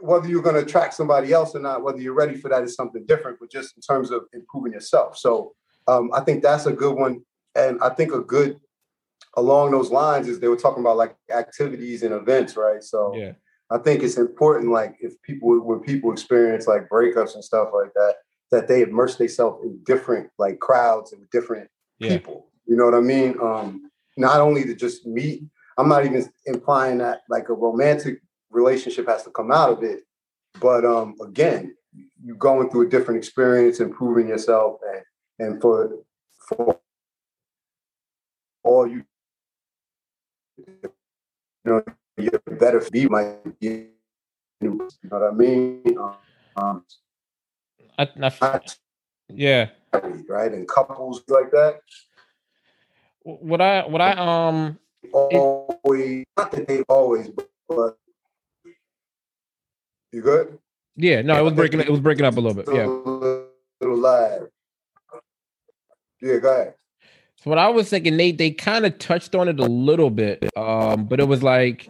[0.00, 3.04] whether you're to attract somebody else or not, whether you're ready for that is something
[3.06, 3.38] different.
[3.38, 5.52] But just in terms of improving yourself, so
[5.86, 7.22] um, I think that's a good one,
[7.54, 8.58] and I think a good
[9.36, 12.82] along those lines is they were talking about like activities and events, right?
[12.82, 13.32] So yeah.
[13.70, 17.92] I think it's important, like if people when people experience like breakups and stuff like
[17.94, 18.16] that,
[18.50, 21.68] that they immerse themselves in different like crowds and different
[21.98, 22.10] yeah.
[22.10, 22.48] people.
[22.66, 23.36] You know what I mean?
[23.40, 25.42] Um, not only to just meet.
[25.78, 28.20] I'm not even implying that like a romantic
[28.50, 30.00] relationship has to come out of it,
[30.60, 31.74] but um, again,
[32.22, 35.02] you're going through a different experience, improving yourself, and
[35.38, 35.90] and for
[36.48, 36.78] for
[38.62, 39.04] all you you
[41.64, 41.82] know,
[42.16, 43.88] you're better be my, be,
[44.60, 45.98] you know what I mean?
[46.56, 46.84] Um,
[47.98, 48.08] I,
[48.40, 48.60] I,
[49.28, 49.70] yeah.
[49.92, 51.80] Right, and couples like that.
[53.22, 54.78] What I what I um
[55.12, 57.28] always not that they always,
[57.68, 57.98] but
[60.12, 60.58] you good?
[60.96, 61.80] Yeah, no, it was breaking.
[61.80, 62.66] It was breaking up a little bit.
[62.72, 64.48] Yeah, a little live.
[66.22, 66.74] Yeah, go ahead.
[67.42, 70.50] So what I was thinking, Nate, they kind of touched on it a little bit,
[70.58, 71.88] um, but it was like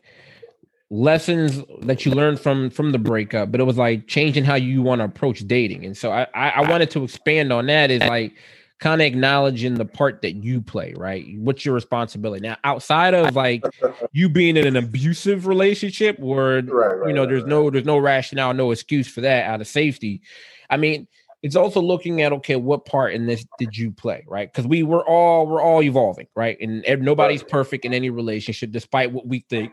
[0.91, 3.51] lessons that you learned from from the breakup.
[3.51, 6.51] But it was like changing how you want to approach dating, and so I, I,
[6.51, 7.91] I wanted to expand on that.
[7.91, 8.33] Is like
[8.79, 11.27] kind of acknowledging the part that you play, right?
[11.37, 13.65] What's your responsibility now outside of like
[14.13, 17.85] you being in an abusive relationship where right, right, you know there's right, no there's
[17.85, 20.23] no rationale, no excuse for that out of safety.
[20.71, 21.09] I mean,
[21.43, 24.53] it's also looking at okay, what part in this did you play, right?
[24.53, 26.59] Because we were all we're all evolving, right?
[26.61, 29.73] And nobody's perfect in any relationship, despite what we think,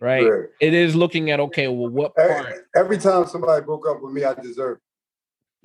[0.00, 0.26] right?
[0.60, 2.30] It is looking at okay, well, what part?
[2.30, 4.80] Every, every time somebody broke up with me, I deserved.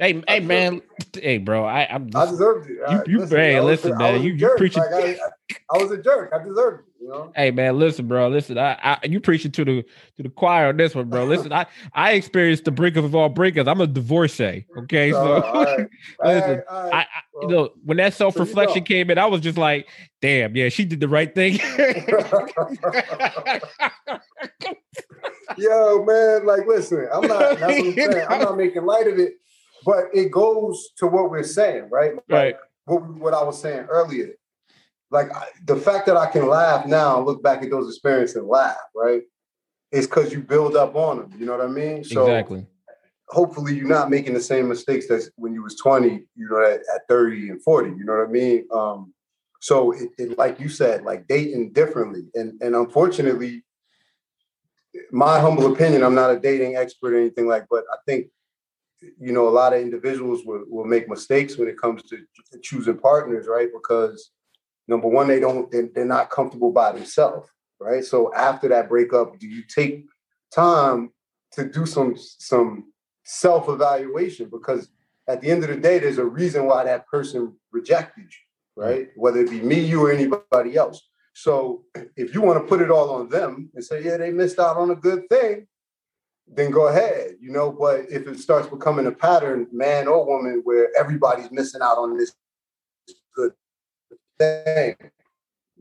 [0.01, 0.81] Hey, hey, man,
[1.13, 2.77] hey, bro, I I'm just, I deserved it.
[2.89, 4.81] You, you, listen, hey, listen, man, you, you preaching.
[4.81, 5.15] Like I,
[5.75, 6.33] I, was a jerk.
[6.33, 7.03] I deserved it.
[7.03, 7.31] You know?
[7.35, 8.57] Hey, man, listen, bro, listen.
[8.57, 9.83] I, I you preaching to the
[10.17, 11.25] to the choir on this one, bro.
[11.27, 13.67] Listen, I I experienced the breakup of all breakers.
[13.67, 14.65] I'm a divorcee.
[14.75, 15.85] Okay, so uh,
[16.25, 17.05] listen, I, I
[17.43, 18.85] you know when that self reflection so you know.
[18.85, 19.87] came in, I was just like,
[20.19, 21.59] damn, yeah, she did the right thing.
[25.57, 27.61] Yo, man, like, listen, I'm not.
[27.61, 27.99] I'm.
[28.31, 29.35] I'm not making light of it
[29.85, 32.13] but it goes to what we're saying, right?
[32.29, 32.55] Right.
[32.85, 34.33] what, what I was saying earlier.
[35.09, 38.37] Like I, the fact that I can laugh now and look back at those experiences
[38.37, 39.21] and laugh, right?
[39.91, 41.33] It's because you build up on them.
[41.37, 42.03] You know what I mean?
[42.03, 42.65] So exactly.
[43.27, 46.81] Hopefully, you're not making the same mistakes that when you was 20, you know, at,
[46.93, 47.89] at 30 and 40.
[47.91, 48.67] You know what I mean?
[48.73, 49.13] Um,
[49.61, 53.63] so, it, it, like you said, like dating differently, and and unfortunately,
[55.11, 58.27] my humble opinion, I'm not a dating expert or anything like, but I think
[59.19, 62.17] you know, a lot of individuals will, will make mistakes when it comes to
[62.61, 63.69] choosing partners, right?
[63.73, 64.31] Because
[64.87, 67.49] number one, they don't, they're, not comfortable by themselves,
[67.79, 68.03] right?
[68.03, 70.05] So after that breakup, do you take
[70.53, 71.11] time
[71.53, 72.91] to do some some
[73.23, 74.49] self evaluation?
[74.49, 74.89] Because
[75.27, 79.09] at the end of the day, there's a reason why that person rejected you, right?
[79.15, 81.01] Whether it be me, you, or anybody else.
[81.33, 81.85] So
[82.15, 84.77] if you want to put it all on them and say, yeah, they missed out
[84.77, 85.67] on a good thing,
[86.53, 87.71] then go ahead, you know.
[87.71, 92.17] But if it starts becoming a pattern, man or woman, where everybody's missing out on
[92.17, 92.33] this
[93.35, 93.53] good
[94.37, 94.95] thing,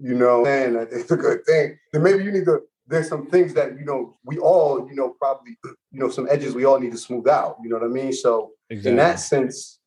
[0.00, 2.62] you know, and it's a good thing, then maybe you need to.
[2.86, 6.54] There's some things that you know we all, you know, probably, you know, some edges
[6.54, 7.56] we all need to smooth out.
[7.62, 8.12] You know what I mean?
[8.12, 8.90] So exactly.
[8.90, 9.78] in that sense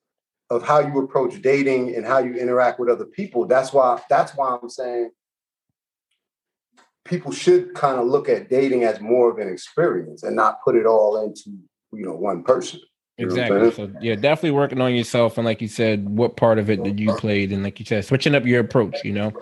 [0.49, 4.33] of how you approach dating and how you interact with other people, that's why that's
[4.35, 5.11] why I'm saying
[7.05, 10.75] people should kind of look at dating as more of an experience and not put
[10.75, 11.51] it all into
[11.91, 12.79] you know one person.
[13.17, 13.71] exactly.
[13.71, 16.99] So yeah, definitely working on yourself and like you said, what part of it did
[16.99, 18.97] you played and like you said, switching up your approach.
[19.03, 19.33] You know,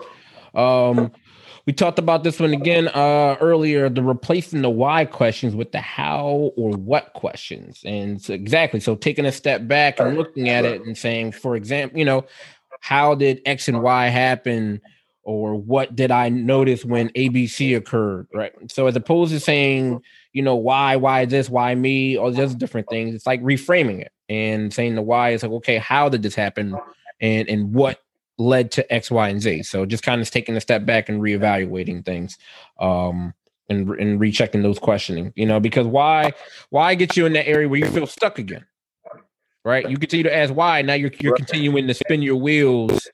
[0.60, 1.12] um,
[1.66, 3.88] we talked about this one again uh, earlier.
[3.88, 8.80] The replacing the why questions with the how or what questions, and so exactly.
[8.80, 12.26] So taking a step back and looking at it and saying, for example, you know,
[12.80, 14.80] how did X and Y happen?
[15.24, 18.52] Or what did I notice when ABC occurred, right?
[18.70, 20.02] So as opposed to saying,
[20.32, 24.12] you know, why, why this, why me, all these different things, it's like reframing it
[24.28, 26.74] and saying the why is like, okay, how did this happen,
[27.20, 28.00] and and what
[28.38, 29.62] led to X, Y, and Z.
[29.64, 32.38] So just kind of taking a step back and reevaluating things,
[32.80, 33.34] um,
[33.68, 36.32] and and rechecking those questioning, you know, because why,
[36.70, 38.64] why get you in that area where you feel stuck again,
[39.64, 39.88] right?
[39.88, 43.08] You continue to ask why, now you're you're continuing to spin your wheels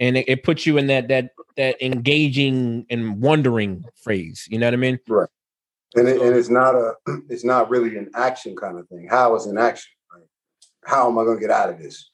[0.00, 4.46] and it, it puts you in that that that engaging and wondering phrase.
[4.50, 4.98] You know what I mean?
[5.08, 5.28] Right.
[5.94, 6.94] And it, and it's not a
[7.28, 9.08] it's not really an action kind of thing.
[9.08, 9.92] How is an action?
[10.14, 10.26] Right?
[10.84, 12.10] How am I going to get out of this?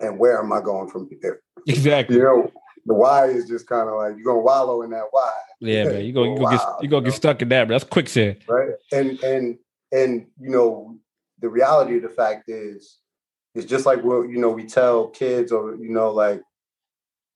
[0.00, 1.42] And where am I going from here?
[1.66, 2.16] Exactly.
[2.16, 2.52] You know,
[2.86, 5.32] the why is just kind of like you're gonna wallow in that why.
[5.60, 6.04] Yeah, man.
[6.04, 8.38] You go you go get you gonna get stuck in that, but that's quicksand.
[8.48, 8.70] Right.
[8.92, 9.58] And and
[9.92, 10.98] and you know,
[11.40, 12.98] the reality of the fact is
[13.54, 16.42] it's just like what you know we tell kids or you know like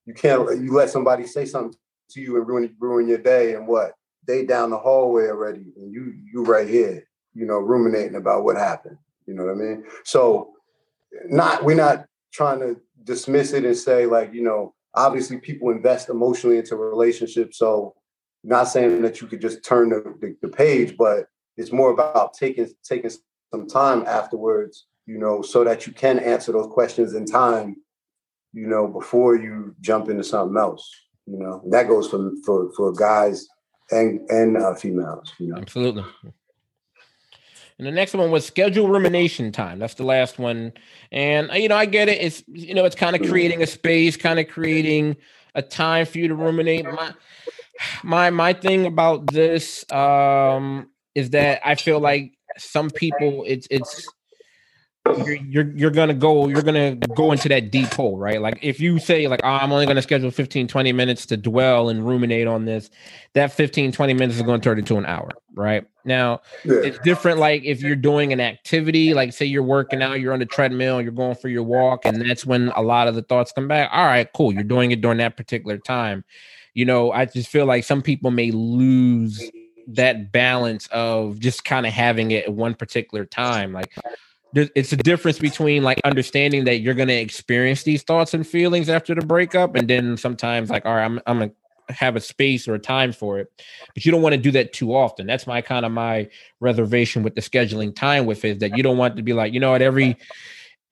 [0.05, 1.77] you can't you let somebody say something
[2.09, 3.93] to you and ruin ruin your day and what?
[4.27, 8.57] They down the hallway already and you you right here you know ruminating about what
[8.57, 8.97] happened
[9.27, 9.83] you know what i mean?
[10.03, 10.53] So
[11.27, 16.09] not we're not trying to dismiss it and say like you know obviously people invest
[16.09, 17.93] emotionally into relationships so
[18.43, 21.25] not saying that you could just turn the, the, the page but
[21.57, 23.11] it's more about taking taking
[23.53, 27.77] some time afterwards you know so that you can answer those questions in time
[28.55, 30.89] you know before you jump into something else
[31.27, 33.47] you know and that goes for for for guys
[33.91, 36.03] and and uh, females you know absolutely
[37.77, 39.79] and the next one was schedule rumination time.
[39.79, 40.71] That's the last one.
[41.11, 42.21] And you know, I get it.
[42.21, 45.17] It's you know, it's kind of creating a space, kind of creating
[45.55, 46.85] a time for you to ruminate.
[46.85, 47.13] My
[48.01, 54.07] my my thing about this um is that I feel like some people it's it's
[55.05, 58.41] you're, you're you're gonna go you're gonna go into that deep hole right?
[58.41, 61.89] Like if you say like oh, i'm only gonna schedule 15 20 minutes to dwell
[61.89, 62.89] and ruminate on this
[63.33, 65.85] that 15 20 minutes is going to turn into an hour right?
[66.05, 66.75] Now yeah.
[66.83, 70.39] it's different like if you're doing an activity like say you're working out you're on
[70.39, 73.51] the treadmill you're going for your walk and that's when a lot of the thoughts
[73.51, 76.23] come back all right cool you're doing it during that particular time.
[76.73, 79.41] You know i just feel like some people may lose
[79.87, 83.93] that balance of just kind of having it at one particular time like
[84.55, 88.89] it's a difference between like understanding that you're going to experience these thoughts and feelings
[88.89, 91.55] after the breakup and then sometimes like all right i'm, I'm going to
[91.89, 93.51] have a space or a time for it.
[93.93, 95.27] But you don't want to do that too often.
[95.27, 96.29] That's my kind of my
[96.59, 99.59] reservation with the scheduling time with is that you don't want to be like you
[99.59, 99.81] know what?
[99.81, 100.17] Every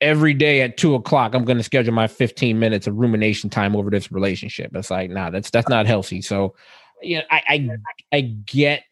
[0.01, 3.75] every day at two o'clock i'm going to schedule my 15 minutes of rumination time
[3.75, 4.75] over this relationship.
[4.75, 6.21] It's like nah that's that's not healthy.
[6.21, 6.55] So
[7.01, 7.69] yeah i i,
[8.17, 8.83] I get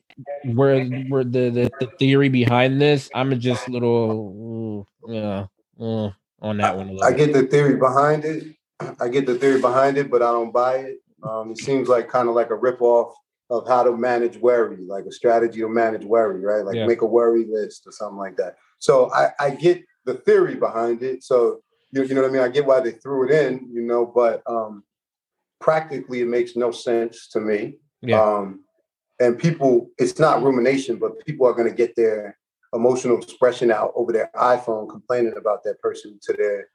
[0.45, 3.09] where where the, the, the theory behind this.
[3.13, 5.45] I'm just a little yeah
[5.79, 6.09] uh,
[6.41, 6.97] on that one.
[7.03, 8.55] I get the theory behind it.
[8.99, 10.97] I get the theory behind it, but I don't buy it.
[11.23, 13.13] Um, it seems like kind of like a ripoff
[13.51, 16.65] of how to manage worry, like a strategy to manage worry, right?
[16.65, 16.87] Like yeah.
[16.87, 18.55] make a worry list or something like that.
[18.79, 21.23] So I, I get the theory behind it.
[21.23, 21.61] So
[21.91, 22.41] you, you know what I mean?
[22.41, 24.83] I get why they threw it in, you know, but um,
[25.59, 27.75] practically it makes no sense to me.
[28.01, 28.21] Yeah.
[28.21, 28.63] Um,
[29.21, 32.37] and people it's not rumination but people are going to get their
[32.73, 36.67] emotional expression out over their iphone complaining about that person to their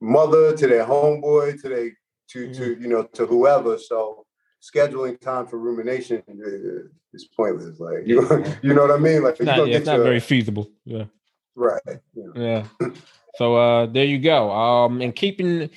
[0.00, 1.90] mother to their homeboy to their
[2.28, 2.82] to to mm-hmm.
[2.82, 3.78] you know to whoever.
[3.78, 4.26] So
[4.62, 6.22] scheduling time for rumination
[7.12, 8.22] is pointless like you,
[8.62, 9.22] you know what i mean?
[9.22, 11.04] Like it's not, yeah, it's not your, very feasible yeah.
[11.54, 11.80] Right
[12.34, 12.64] yeah.
[13.36, 14.50] So uh there you go.
[14.50, 15.70] Um and keeping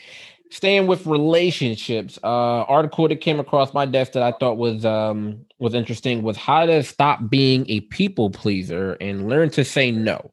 [0.50, 5.45] staying with relationships uh article that came across my desk that i thought was um
[5.60, 10.32] was interesting was how to stop being a people pleaser and learn to say no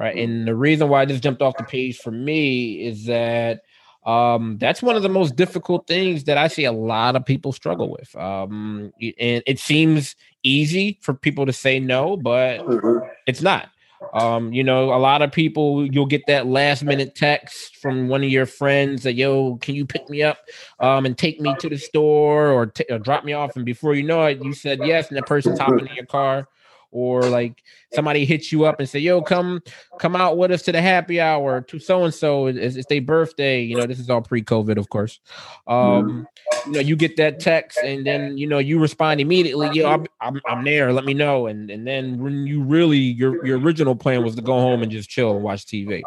[0.00, 0.16] right?
[0.16, 3.60] And the reason why this jumped off the page for me is that
[4.06, 7.52] um that's one of the most difficult things that i see a lot of people
[7.52, 8.16] struggle with.
[8.16, 13.06] Um and it seems easy for people to say no but mm-hmm.
[13.26, 13.68] it's not
[14.12, 18.24] um, you know, a lot of people you'll get that last minute text from one
[18.24, 20.38] of your friends that yo, can you pick me up
[20.80, 23.56] um and take me to the store or, t- or drop me off?
[23.56, 26.48] And before you know it, you said yes, and the person's hopping in your car
[26.92, 27.62] or like
[27.92, 29.62] somebody hits you up and say, "Yo, come
[29.98, 32.46] come out with us to the happy hour to so and so.
[32.46, 35.20] It's, their birthday." You know, this is all pre-COVID, of course.
[35.66, 36.26] Um,
[36.66, 39.70] you know, you get that text, and then you know you respond immediately.
[39.72, 40.92] Yo, I'm, I'm, I'm there.
[40.92, 41.46] Let me know.
[41.46, 44.90] And and then when you really your your original plan was to go home and
[44.90, 46.02] just chill and watch TV,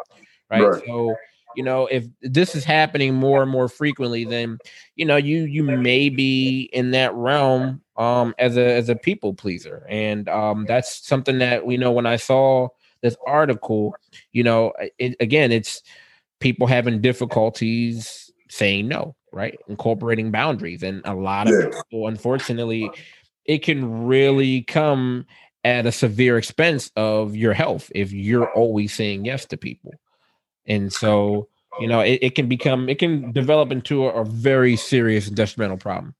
[0.50, 0.62] right?
[0.62, 0.84] right.
[0.86, 1.16] So
[1.56, 4.58] you know if this is happening more and more frequently then
[4.96, 9.34] you know you you may be in that realm um as a as a people
[9.34, 9.86] pleaser.
[9.90, 12.70] And um that's something that we know when i saw
[13.02, 13.94] this article
[14.32, 15.82] you know it, again it's
[16.40, 19.60] people having difficulties saying no right?
[19.68, 20.84] Incorporating boundaries.
[20.84, 22.90] And a lot of people unfortunately
[23.46, 25.26] it can really come
[25.66, 29.94] at a severe expense of your health if you're always saying yes to people
[30.68, 31.48] and so
[31.80, 35.78] you know it, it can become it can develop into a, a very serious detrimental
[35.78, 36.14] problem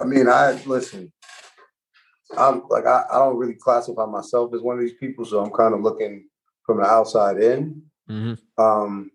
[0.00, 1.12] I mean, I listen.
[2.36, 5.50] I'm like I, I don't really classify myself as one of these people, so I'm
[5.50, 6.28] kind of looking
[6.64, 7.82] from the outside in.
[8.08, 8.62] Mm-hmm.
[8.62, 9.10] Um,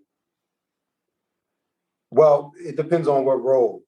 [2.12, 3.84] Well, it depends on what role.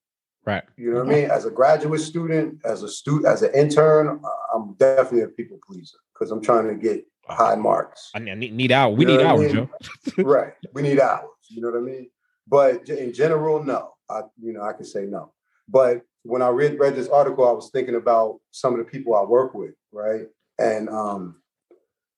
[0.45, 0.63] Right.
[0.77, 1.31] You know what I mean?
[1.31, 4.21] As a graduate student, as a student, as an intern,
[4.53, 8.11] I'm definitely a people pleaser because I'm trying to get high marks.
[8.13, 8.97] I need, need hours.
[8.97, 9.69] We you need hours, I mean?
[10.15, 10.23] Joe.
[10.23, 10.53] right.
[10.73, 11.29] We need hours.
[11.49, 12.09] You know what I mean?
[12.47, 13.91] But in general, no.
[14.09, 15.33] I, you know, I can say no.
[15.67, 19.15] But when I read read this article, I was thinking about some of the people
[19.15, 20.27] I work with, right?
[20.59, 21.41] And um,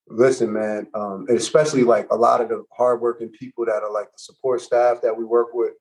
[0.07, 4.07] listen, man, um, and especially like a lot of the hardworking people that are like
[4.07, 5.73] the support staff that we work with,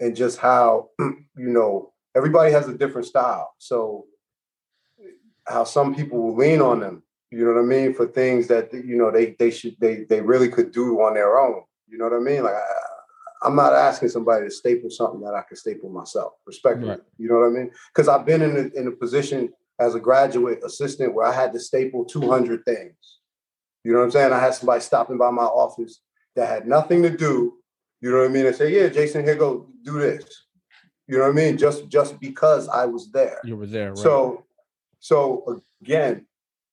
[0.00, 3.52] and just how you know everybody has a different style.
[3.58, 4.06] So
[5.46, 7.02] how some people will lean on them,
[7.32, 10.20] you know what I mean, for things that you know they they should they they
[10.20, 11.62] really could do on their own.
[11.88, 12.42] You know what I mean?
[12.42, 16.90] Like I, am not asking somebody to staple something that I can staple myself, respectfully.
[16.90, 17.00] Right.
[17.16, 17.70] You know what I mean?
[17.88, 21.54] Because I've been in a, in a position as a graduate assistant where I had
[21.54, 22.94] to staple 200 things.
[23.82, 24.32] You know what I'm saying?
[24.32, 26.00] I had somebody stopping by my office
[26.36, 27.54] that had nothing to do.
[28.02, 28.46] You know what I mean?
[28.46, 30.24] And say, "Yeah, Jason, here go do this."
[31.08, 31.56] You know what I mean?
[31.56, 33.40] Just just because I was there.
[33.42, 33.90] You were there.
[33.90, 33.98] Right?
[33.98, 34.44] So,
[35.00, 36.26] so again,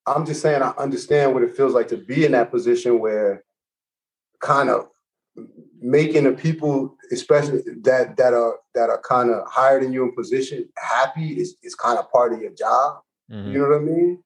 [0.05, 3.43] I'm just saying I understand what it feels like to be in that position where,
[4.41, 4.87] kind of
[5.81, 10.15] making the people, especially that that are that are kind of higher than you in
[10.15, 13.01] position, happy is is kind of part of your job.
[13.31, 13.51] Mm-hmm.
[13.51, 14.23] You know what I mean?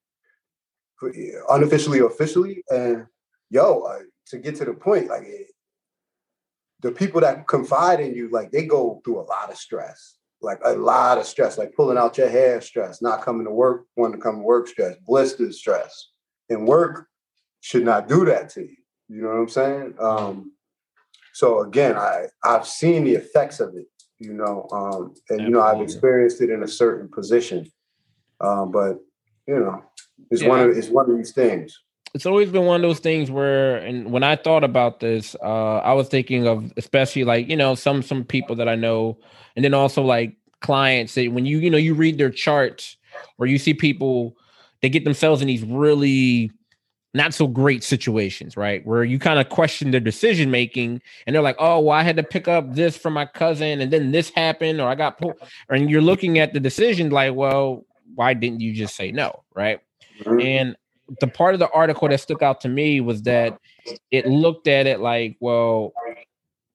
[1.49, 2.63] unofficially or officially.
[2.69, 3.05] And
[3.49, 5.47] yo, uh, to get to the point, like it,
[6.81, 10.59] the people that confide in you, like they go through a lot of stress, like
[10.63, 14.17] a lot of stress, like pulling out your hair stress, not coming to work, wanting
[14.17, 16.09] to come to work stress, blisters stress.
[16.49, 17.07] And work
[17.61, 18.75] should not do that to you.
[19.07, 19.95] You know what I'm saying?
[19.99, 20.51] Um,
[21.33, 23.87] so again, I I've seen the effects of it,
[24.19, 27.65] you know, um, and you know I've experienced it in a certain position,
[28.39, 28.99] um, but
[29.47, 29.83] you know
[30.29, 30.49] it's yeah.
[30.49, 31.79] one of it's one of these things.
[32.13, 35.77] It's always been one of those things where, and when I thought about this, uh,
[35.77, 39.17] I was thinking of especially like you know some some people that I know,
[39.55, 42.97] and then also like clients that when you you know you read their charts
[43.37, 44.37] or you see people
[44.81, 46.51] they get themselves in these really
[47.13, 48.85] not so great situations, right?
[48.85, 52.17] Where you kind of question their decision making and they're like, oh, well, I had
[52.17, 55.35] to pick up this from my cousin and then this happened, or I got pulled.
[55.69, 57.85] And you're looking at the decision like, well,
[58.15, 59.79] why didn't you just say no, right?
[60.23, 60.41] Mm-hmm.
[60.41, 60.75] And
[61.19, 63.59] the part of the article that stuck out to me was that
[64.11, 65.93] it looked at it like, well,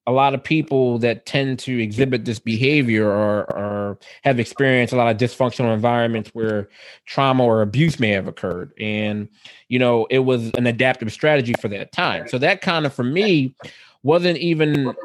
[0.07, 4.97] a lot of people that tend to exhibit this behavior or, or have experienced a
[4.97, 6.67] lot of dysfunctional environments where
[7.05, 8.71] trauma or abuse may have occurred.
[8.79, 9.29] And,
[9.67, 12.27] you know, it was an adaptive strategy for that time.
[12.27, 13.53] So that kind of, for me,
[14.01, 14.95] wasn't even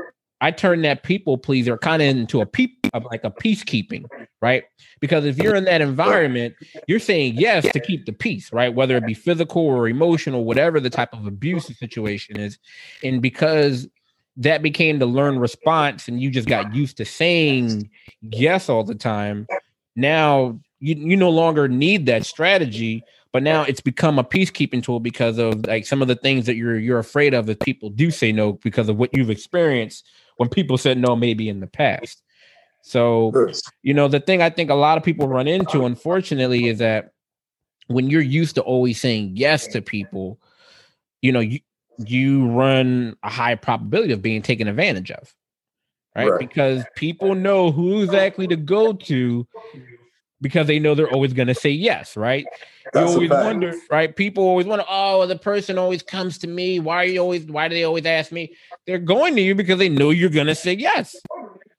[0.44, 4.04] I turned that people pleaser kind of into a peep of like a peacekeeping,
[4.42, 4.64] right?
[5.00, 6.54] Because if you're in that environment,
[6.86, 8.74] you're saying yes to keep the peace, right?
[8.74, 12.58] Whether it be physical or emotional, whatever the type of abusive situation is.
[13.02, 13.88] And because
[14.36, 17.88] that became the learned response and you just got used to saying
[18.20, 19.46] yes all the time,
[19.96, 23.02] now you, you no longer need that strategy
[23.34, 26.54] but now it's become a peacekeeping tool because of like some of the things that
[26.54, 30.48] you're you're afraid of if people do say no because of what you've experienced when
[30.48, 32.22] people said no maybe in the past.
[32.82, 33.32] So,
[33.82, 37.10] you know, the thing I think a lot of people run into, unfortunately, is that
[37.88, 40.38] when you're used to always saying yes to people,
[41.20, 41.58] you know, you
[41.98, 45.34] you run a high probability of being taken advantage of.
[46.14, 46.30] Right?
[46.30, 46.38] right.
[46.38, 49.44] Because people know who exactly to go to
[50.40, 52.44] because they know they're always going to say yes, right?
[52.92, 54.14] That's you always wonder, right?
[54.14, 56.80] People always wonder, oh, the person always comes to me.
[56.80, 58.54] Why are you always, why do they always ask me?
[58.86, 61.16] They're going to you because they know you're going to say yes.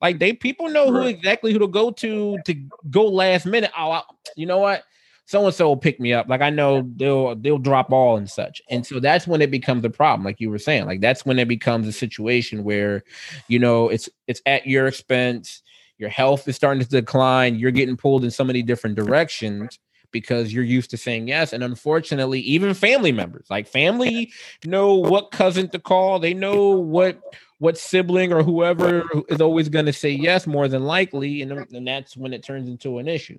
[0.02, 2.54] Like they, people know who exactly who to go to to
[2.90, 3.72] go last minute.
[3.78, 4.02] Oh, I,
[4.36, 4.84] you know what?
[5.26, 6.28] So and so will pick me up.
[6.28, 8.62] Like I know they'll they'll drop all and such.
[8.70, 10.86] And so that's when it becomes a problem, like you were saying.
[10.86, 13.04] Like that's when it becomes a situation where,
[13.48, 15.64] you know, it's it's at your expense
[15.98, 19.80] your health is starting to decline, you're getting pulled in so many different directions
[20.12, 21.52] because you're used to saying yes.
[21.52, 24.32] And unfortunately, even family members, like family
[24.64, 27.22] know what cousin to call, they know what
[27.60, 31.88] what sibling or whoever is always going to say yes more than likely and, and
[31.88, 33.38] that's when it turns into an issue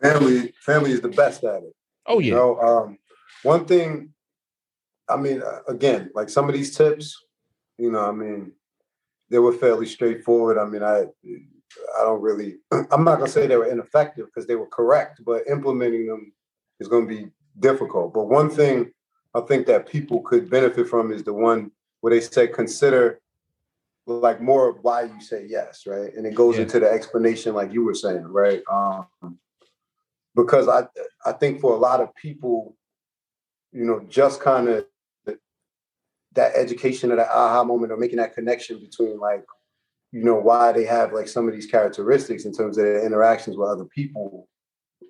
[0.00, 1.74] family family is the best at it
[2.06, 2.98] oh yeah you know, um,
[3.42, 4.12] one thing
[5.08, 7.24] i mean uh, again like some of these tips
[7.78, 8.52] you know i mean
[9.30, 11.04] they were fairly straightforward i mean i
[11.98, 15.20] I don't really, I'm not going to say they were ineffective because they were correct,
[15.24, 16.32] but implementing them
[16.80, 18.12] is going to be difficult.
[18.12, 18.92] But one thing
[19.34, 21.70] I think that people could benefit from is the one
[22.00, 23.20] where they say consider
[24.06, 26.14] like more of why you say yes, right?
[26.14, 26.62] And it goes yeah.
[26.62, 28.62] into the explanation like you were saying, right?
[28.72, 29.38] Um,
[30.34, 30.86] because I
[31.24, 32.76] I think for a lot of people,
[33.72, 34.86] you know, just kind of
[36.36, 39.44] that education of that aha moment or making that connection between like
[40.12, 43.56] you know, why they have like some of these characteristics in terms of their interactions
[43.56, 44.48] with other people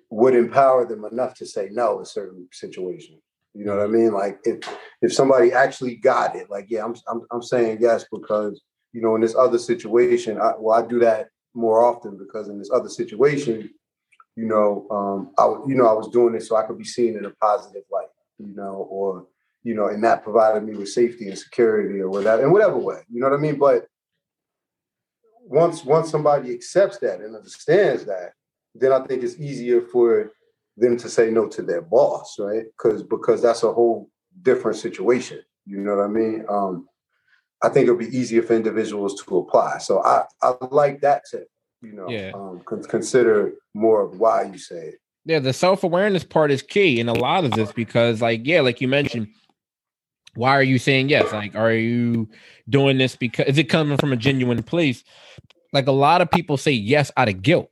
[0.09, 3.21] would empower them enough to say no in certain situations.
[3.53, 4.11] You know what I mean?
[4.13, 4.59] Like if
[5.01, 8.61] if somebody actually got it, like yeah, I'm I'm I'm saying yes because
[8.93, 12.59] you know in this other situation, I, well I do that more often because in
[12.59, 13.69] this other situation,
[14.35, 17.17] you know, um, I you know I was doing this so I could be seen
[17.17, 19.25] in a positive light, you know, or
[19.63, 23.01] you know, and that provided me with safety and security or whatever, in whatever way,
[23.11, 23.57] you know what I mean?
[23.57, 23.87] But
[25.49, 28.33] once once somebody accepts that and understands that,
[28.75, 30.31] then I think it's easier for
[30.75, 32.65] them to say no to their boss, right?
[32.65, 34.09] Because because that's a whole
[34.41, 35.41] different situation.
[35.65, 36.45] You know what I mean?
[36.47, 36.87] Um,
[37.63, 39.79] I think it'll be easier for individuals to apply.
[39.79, 41.47] So I I like that tip.
[41.81, 42.31] You know, yeah.
[42.33, 44.95] um, consider more of why you say it.
[45.25, 48.61] Yeah, the self awareness part is key in a lot of this because, like, yeah,
[48.61, 49.27] like you mentioned,
[50.37, 51.33] why are you saying yes?
[51.33, 52.29] Like, are you
[52.69, 55.03] doing this because is it coming from a genuine place?
[55.73, 57.71] Like, a lot of people say yes out of guilt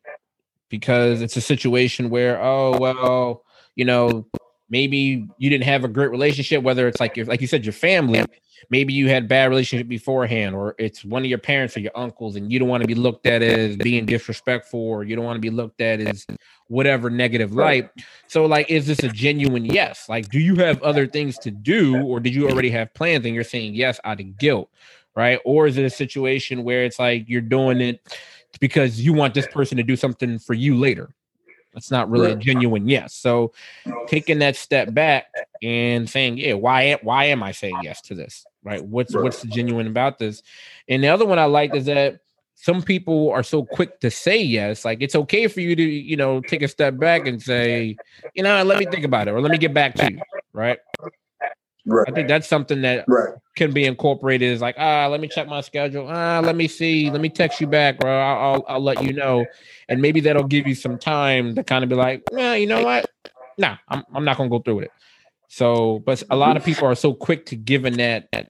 [0.70, 3.44] because it's a situation where, oh, well,
[3.76, 4.26] you know,
[4.68, 7.74] maybe you didn't have a great relationship, whether it's like your, like you said, your
[7.74, 8.26] family,
[8.70, 12.36] maybe you had bad relationship beforehand, or it's one of your parents or your uncles,
[12.36, 15.38] and you don't want to be looked at as being disrespectful, or you don't want
[15.38, 16.26] to be looked at as
[16.68, 17.90] whatever negative light.
[18.28, 20.10] So, like, is this a genuine yes?
[20.10, 23.36] Like, do you have other things to do, or did you already have plans and
[23.36, 24.70] you're saying yes out of guilt,
[25.16, 25.40] right?
[25.46, 28.02] Or is it a situation where it's like you're doing it
[28.60, 31.14] because you want this person to do something for you later?
[31.76, 33.14] That's not really a genuine yes.
[33.14, 33.52] So,
[34.08, 35.26] taking that step back
[35.62, 36.98] and saying, "Yeah, why?
[37.04, 38.46] Why am I saying yes to this?
[38.64, 38.84] Right?
[38.84, 40.42] What's what's genuine about this?"
[40.88, 42.22] And the other one I like is that
[42.56, 46.16] some people are so quick to say yes like it's okay for you to you
[46.16, 47.98] know take a step back and say
[48.34, 50.22] you know let me think about it or let me get back to you
[50.54, 50.80] right
[51.86, 52.06] Right.
[52.08, 53.36] I think that's something that right.
[53.56, 54.52] can be incorporated.
[54.52, 56.08] Is like, ah, let me check my schedule.
[56.10, 57.12] Ah, let me see.
[57.12, 58.12] Let me text you back, bro.
[58.12, 59.46] I'll, I'll, I'll let you know,
[59.88, 62.84] and maybe that'll give you some time to kind of be like, yeah, you know
[62.84, 63.06] what?
[63.58, 64.92] Nah, I'm I'm not gonna go through with it.
[65.48, 68.50] So, but a lot of people are so quick to giving that, that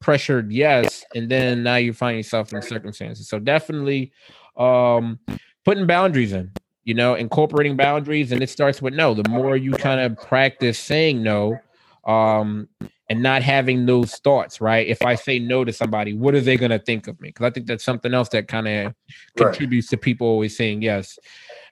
[0.00, 3.28] pressured yes, and then now you find yourself in circumstances.
[3.28, 4.12] So definitely
[4.56, 5.18] um
[5.64, 6.50] putting boundaries in,
[6.84, 9.14] you know, incorporating boundaries, and it starts with no.
[9.14, 11.58] The more you kind of practice saying no,
[12.06, 12.68] um,
[13.08, 14.86] and not having those thoughts, right?
[14.86, 17.28] If I say no to somebody, what are they gonna think of me?
[17.28, 18.94] Because I think that's something else that kind of
[19.36, 19.90] contributes right.
[19.90, 21.18] to people always saying yes.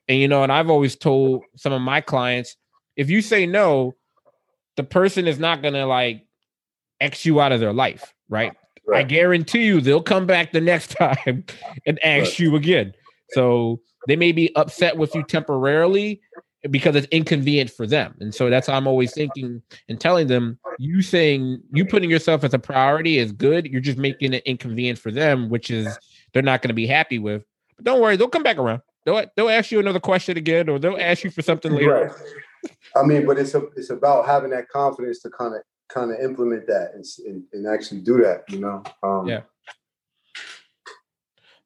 [0.08, 2.56] And you know, and I've always told some of my clients,
[2.96, 3.94] if you say no,
[4.76, 6.26] the person is not gonna like
[7.00, 8.52] X you out of their life, right?
[8.86, 9.00] right.
[9.00, 11.44] I guarantee you they'll come back the next time
[11.86, 12.38] and ask right.
[12.38, 12.94] you again.
[13.30, 16.20] So they may be upset with you temporarily
[16.70, 18.14] because it's inconvenient for them.
[18.20, 22.44] And so that's how I'm always thinking and telling them you saying you putting yourself
[22.44, 23.66] as a priority is good.
[23.66, 25.98] You're just making it inconvenient for them, which is
[26.32, 27.44] they're not going to be happy with.
[27.76, 28.82] But don't worry, they'll come back around.
[29.04, 32.12] They'll they'll ask you another question again, or they'll ask you for something later.
[32.16, 32.72] Right.
[32.96, 36.18] I mean, but it's a, it's about having that confidence to kind of kind of
[36.18, 38.44] implement that and, and, and actually do that.
[38.48, 38.82] You know.
[39.02, 39.42] Um, yeah.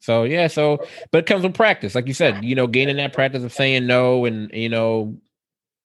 [0.01, 2.45] So yeah, so but it comes with practice, like you said.
[2.45, 5.17] You know, gaining that practice of saying no, and you know,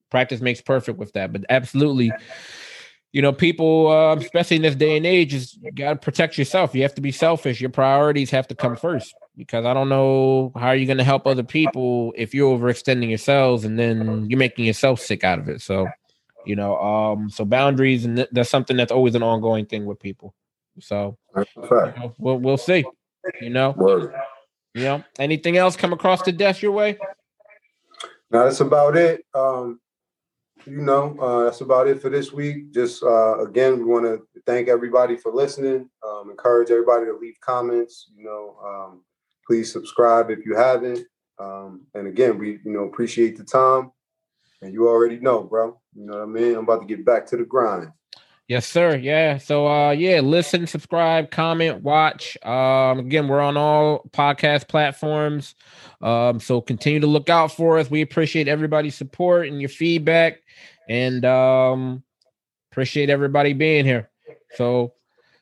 [0.09, 1.31] practice makes perfect with that.
[1.31, 2.11] But absolutely,
[3.11, 6.37] you know, people, uh, especially in this day and age, is you got to protect
[6.37, 6.73] yourself.
[6.73, 7.59] You have to be selfish.
[7.59, 11.03] Your priorities have to come first because I don't know how are you're going to
[11.03, 15.49] help other people if you're overextending yourselves and then you're making yourself sick out of
[15.49, 15.61] it.
[15.61, 15.87] So
[16.45, 19.99] you know um so boundaries and th- that's something that's always an ongoing thing with
[19.99, 20.33] people
[20.79, 21.45] so you
[21.97, 22.85] know, we'll, we'll see
[23.41, 24.13] you know Word.
[24.73, 26.97] you know anything else come across the desk your way
[28.31, 29.79] no that's about it um
[30.65, 34.21] you know uh that's about it for this week just uh again we want to
[34.45, 39.03] thank everybody for listening um encourage everybody to leave comments you know um
[39.45, 41.05] please subscribe if you haven't
[41.39, 43.91] um and again we you know appreciate the time
[44.65, 45.79] and you already know, bro.
[45.93, 46.55] You know what I mean?
[46.55, 47.89] I'm about to get back to the grind.
[48.47, 48.95] Yes, sir.
[48.95, 49.39] Yeah.
[49.39, 52.37] So uh yeah, listen, subscribe, comment, watch.
[52.43, 55.55] Um again, we're on all podcast platforms.
[56.01, 57.89] Um so continue to look out for us.
[57.89, 60.41] We appreciate everybody's support and your feedback
[60.87, 62.03] and um
[62.71, 64.09] appreciate everybody being here.
[64.53, 64.93] So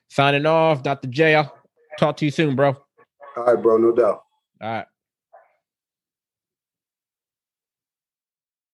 [0.07, 1.09] signing off, Dr.
[1.09, 1.35] J.
[1.35, 1.53] I'll
[1.99, 2.77] talk to you soon, bro.
[3.35, 4.23] All right, bro, no doubt.
[4.61, 4.85] All right.